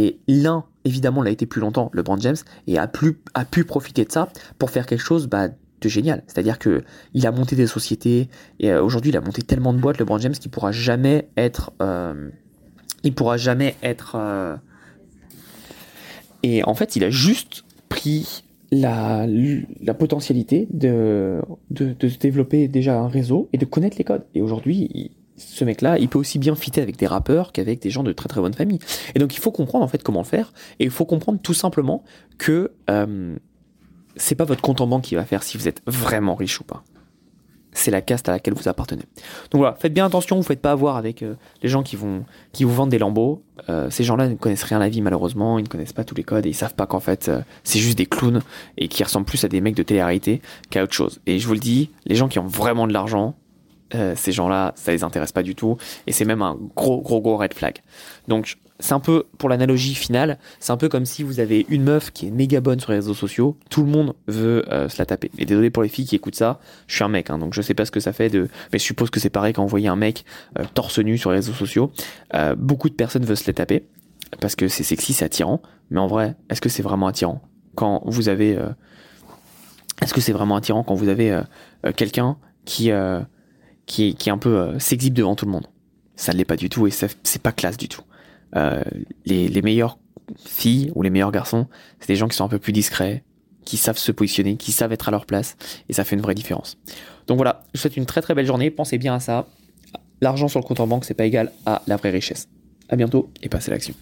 Et 0.00 0.20
l'un, 0.28 0.64
évidemment, 0.84 1.22
l'a 1.22 1.30
été 1.30 1.44
plus 1.44 1.60
longtemps, 1.60 1.90
le 1.92 2.04
Brand 2.04 2.20
James, 2.20 2.36
et 2.68 2.78
a, 2.78 2.86
pu 2.86 3.64
profiter 3.64 4.04
de 4.04 4.12
ça 4.12 4.28
pour 4.56 4.70
faire 4.70 4.86
quelque 4.86 5.02
chose 5.02 5.26
bah, 5.26 5.48
de 5.48 5.88
génial. 5.88 6.22
C'est-à-dire 6.28 6.60
que 6.60 6.84
il 7.14 7.26
a 7.26 7.32
monté 7.32 7.56
des 7.56 7.66
sociétés, 7.66 8.28
et 8.60 8.70
euh, 8.70 8.80
aujourd'hui, 8.80 9.10
il 9.10 9.16
a 9.16 9.20
monté 9.20 9.42
tellement 9.42 9.72
de 9.72 9.78
boîtes, 9.78 9.98
le 9.98 10.04
Brand 10.04 10.20
James, 10.20 10.34
qu'il 10.34 10.52
pourra 10.52 10.70
jamais 10.70 11.26
être... 11.36 11.72
Euh, 11.82 12.30
il 13.02 13.12
pourra 13.12 13.38
jamais 13.38 13.74
être... 13.82 14.14
Euh, 14.14 14.56
et 16.44 16.62
en 16.62 16.74
fait, 16.74 16.94
il 16.94 17.02
a 17.02 17.10
juste 17.10 17.64
pris 17.88 18.44
la, 18.70 19.26
potentialité 19.98 20.68
de, 20.70 21.40
de, 21.70 21.92
de, 21.98 22.08
se 22.08 22.18
développer 22.18 22.68
déjà 22.68 23.00
un 23.00 23.08
réseau 23.08 23.48
et 23.52 23.58
de 23.58 23.64
connaître 23.64 23.98
les 23.98 24.04
codes. 24.04 24.24
Et 24.36 24.42
aujourd'hui, 24.42 25.10
ce 25.38 25.64
mec-là, 25.64 25.98
il 25.98 26.08
peut 26.08 26.18
aussi 26.18 26.38
bien 26.38 26.54
fitter 26.54 26.80
avec 26.80 26.96
des 26.96 27.06
rappeurs 27.06 27.52
qu'avec 27.52 27.80
des 27.80 27.90
gens 27.90 28.02
de 28.02 28.12
très 28.12 28.28
très 28.28 28.40
bonne 28.40 28.54
famille. 28.54 28.78
Et 29.14 29.18
donc 29.18 29.34
il 29.34 29.40
faut 29.40 29.52
comprendre 29.52 29.84
en 29.84 29.88
fait 29.88 30.02
comment 30.02 30.20
le 30.20 30.26
faire. 30.26 30.52
Et 30.78 30.84
il 30.84 30.90
faut 30.90 31.06
comprendre 31.06 31.38
tout 31.40 31.54
simplement 31.54 32.04
que 32.38 32.72
euh, 32.90 33.36
c'est 34.16 34.34
pas 34.34 34.44
votre 34.44 34.60
compte 34.60 34.80
en 34.80 34.86
banque 34.86 35.02
qui 35.02 35.14
va 35.14 35.24
faire 35.24 35.42
si 35.42 35.56
vous 35.56 35.68
êtes 35.68 35.82
vraiment 35.86 36.34
riche 36.34 36.60
ou 36.60 36.64
pas 36.64 36.82
c'est 37.72 37.90
la 37.92 38.00
caste 38.00 38.28
à 38.28 38.32
laquelle 38.32 38.54
vous 38.54 38.66
appartenez. 38.66 39.02
Donc 39.52 39.60
voilà, 39.60 39.76
faites 39.78 39.92
bien 39.92 40.04
attention, 40.04 40.34
vous 40.34 40.42
ne 40.42 40.46
faites 40.46 40.60
pas 40.60 40.72
avoir 40.72 40.96
avec 40.96 41.22
euh, 41.22 41.34
les 41.62 41.68
gens 41.68 41.84
qui, 41.84 41.94
vous 41.94 42.24
vendent 42.60 42.88
des 42.88 42.98
lambeaux. 42.98 43.44
Euh, 43.68 43.88
ces 43.88 44.02
gens-là 44.02 44.28
ne 44.28 44.34
connaissent 44.34 44.64
rien 44.64 44.78
à 44.78 44.80
la 44.80 44.88
vie 44.88 45.00
malheureusement, 45.00 45.60
ils 45.60 45.62
ne 45.62 45.68
connaissent 45.68 45.92
pas 45.92 46.02
tous 46.02 46.16
les 46.16 46.24
codes 46.24 46.46
et 46.46 46.48
ils 46.48 46.54
savent 46.54 46.74
pas 46.74 46.86
qu'en 46.86 46.98
fait 46.98 47.30
c'est 47.62 47.78
juste 47.78 47.96
des 47.96 48.06
clowns 48.06 48.40
et 48.78 48.88
qui 48.88 49.04
ressemblent 49.04 49.26
plus 49.26 49.44
à 49.44 49.48
des 49.48 49.60
mecs 49.60 49.76
de 49.76 49.84
télé-réalité 49.84 50.42
qu'à 50.70 50.82
autre 50.82 50.94
chose. 50.94 51.20
Et 51.26 51.38
je 51.38 51.46
vous 51.46 51.52
le 51.52 51.60
dis, 51.60 51.90
les 52.06 52.16
gens 52.16 52.26
qui 52.26 52.40
ont 52.40 52.46
vraiment 52.46 52.88
de 52.88 52.92
l'argent, 52.92 53.36
ces 53.92 54.32
gens-là, 54.32 54.72
ça 54.76 54.92
les 54.92 55.02
intéresse 55.04 55.32
pas 55.32 55.42
du 55.42 55.54
tout 55.54 55.76
et 56.06 56.12
c'est 56.12 56.24
même 56.24 56.42
un 56.42 56.56
gros 56.76 57.00
gros 57.00 57.20
gros 57.20 57.36
red 57.36 57.54
flag. 57.54 57.78
Donc 58.28 58.58
c'est 58.80 58.94
un 58.94 59.00
peu, 59.00 59.24
pour 59.38 59.48
l'analogie 59.48 59.94
finale, 59.94 60.38
c'est 60.60 60.70
un 60.70 60.76
peu 60.76 60.88
comme 60.88 61.04
si 61.04 61.22
vous 61.22 61.40
avez 61.40 61.66
une 61.68 61.82
meuf 61.82 62.12
qui 62.12 62.28
est 62.28 62.30
méga 62.30 62.60
bonne 62.60 62.78
sur 62.78 62.92
les 62.92 62.98
réseaux 62.98 63.14
sociaux, 63.14 63.56
tout 63.70 63.82
le 63.82 63.88
monde 63.88 64.14
veut 64.28 64.64
euh, 64.72 64.88
se 64.88 64.98
la 64.98 65.06
taper. 65.06 65.30
Et 65.36 65.44
désolé 65.44 65.70
pour 65.70 65.82
les 65.82 65.88
filles 65.88 66.06
qui 66.06 66.14
écoutent 66.14 66.36
ça, 66.36 66.60
je 66.86 66.94
suis 66.94 67.04
un 67.04 67.08
mec, 67.08 67.30
hein, 67.30 67.38
donc 67.38 67.54
je 67.54 67.62
sais 67.62 67.74
pas 67.74 67.84
ce 67.84 67.90
que 67.90 68.00
ça 68.00 68.12
fait 68.12 68.30
de... 68.30 68.48
Mais 68.72 68.78
je 68.78 68.84
suppose 68.84 69.10
que 69.10 69.18
c'est 69.18 69.30
pareil 69.30 69.52
quand 69.52 69.62
vous 69.62 69.68
voyez 69.68 69.88
un 69.88 69.96
mec 69.96 70.24
euh, 70.58 70.64
torse 70.74 70.98
nu 71.00 71.18
sur 71.18 71.30
les 71.30 71.38
réseaux 71.38 71.54
sociaux. 71.54 71.90
Euh, 72.34 72.54
beaucoup 72.54 72.88
de 72.88 72.94
personnes 72.94 73.24
veulent 73.24 73.36
se 73.36 73.48
la 73.48 73.52
taper, 73.52 73.84
parce 74.40 74.54
que 74.54 74.68
c'est 74.68 74.84
sexy, 74.84 75.12
c'est 75.12 75.24
attirant. 75.24 75.60
Mais 75.90 75.98
en 75.98 76.06
vrai, 76.06 76.36
est-ce 76.48 76.60
que 76.60 76.68
c'est 76.68 76.82
vraiment 76.82 77.08
attirant 77.08 77.42
quand 77.74 78.02
vous 78.06 78.28
avez... 78.28 78.58
est-ce 80.02 80.12
que 80.12 80.20
c'est 80.20 80.32
vraiment 80.32 80.56
attirant 80.56 80.84
quand 80.84 80.94
vous 80.94 81.08
avez 81.08 81.40
quelqu'un 81.96 82.36
qui, 82.64 82.90
qui, 83.88 84.14
qui 84.14 84.28
est 84.28 84.32
un 84.32 84.38
peu 84.38 84.78
s'exhibe 84.78 85.14
devant 85.14 85.34
tout 85.34 85.46
le 85.46 85.50
monde 85.50 85.66
Ça 86.14 86.32
ne 86.32 86.38
l'est 86.38 86.44
pas 86.44 86.56
du 86.56 86.68
tout 86.68 86.86
et 86.86 86.90
c'est 86.90 87.42
pas 87.42 87.50
classe 87.50 87.76
du 87.76 87.88
tout. 87.88 88.02
Euh, 88.54 88.84
les, 89.26 89.48
les 89.48 89.62
meilleures 89.62 89.98
filles 90.44 90.92
ou 90.94 91.02
les 91.02 91.10
meilleurs 91.10 91.32
garçons, 91.32 91.66
c'est 91.98 92.08
des 92.08 92.16
gens 92.16 92.28
qui 92.28 92.36
sont 92.36 92.44
un 92.44 92.48
peu 92.48 92.58
plus 92.58 92.72
discrets, 92.72 93.24
qui 93.64 93.76
savent 93.76 93.98
se 93.98 94.12
positionner, 94.12 94.56
qui 94.56 94.72
savent 94.72 94.92
être 94.92 95.08
à 95.08 95.10
leur 95.10 95.26
place, 95.26 95.56
et 95.88 95.92
ça 95.92 96.04
fait 96.04 96.16
une 96.16 96.22
vraie 96.22 96.34
différence. 96.34 96.76
Donc 97.26 97.36
voilà, 97.36 97.64
je 97.72 97.78
vous 97.78 97.82
souhaite 97.82 97.96
une 97.96 98.06
très 98.06 98.22
très 98.22 98.34
belle 98.34 98.46
journée, 98.46 98.70
pensez 98.70 98.98
bien 98.98 99.14
à 99.14 99.20
ça. 99.20 99.46
L'argent 100.20 100.48
sur 100.48 100.60
le 100.60 100.64
compte 100.64 100.80
en 100.80 100.86
banque, 100.86 101.04
c'est 101.04 101.14
pas 101.14 101.26
égal 101.26 101.52
à 101.66 101.82
la 101.86 101.96
vraie 101.96 102.10
richesse. 102.10 102.48
À 102.88 102.96
bientôt 102.96 103.30
et 103.42 103.48
passez 103.48 103.70
l'action. 103.70 103.94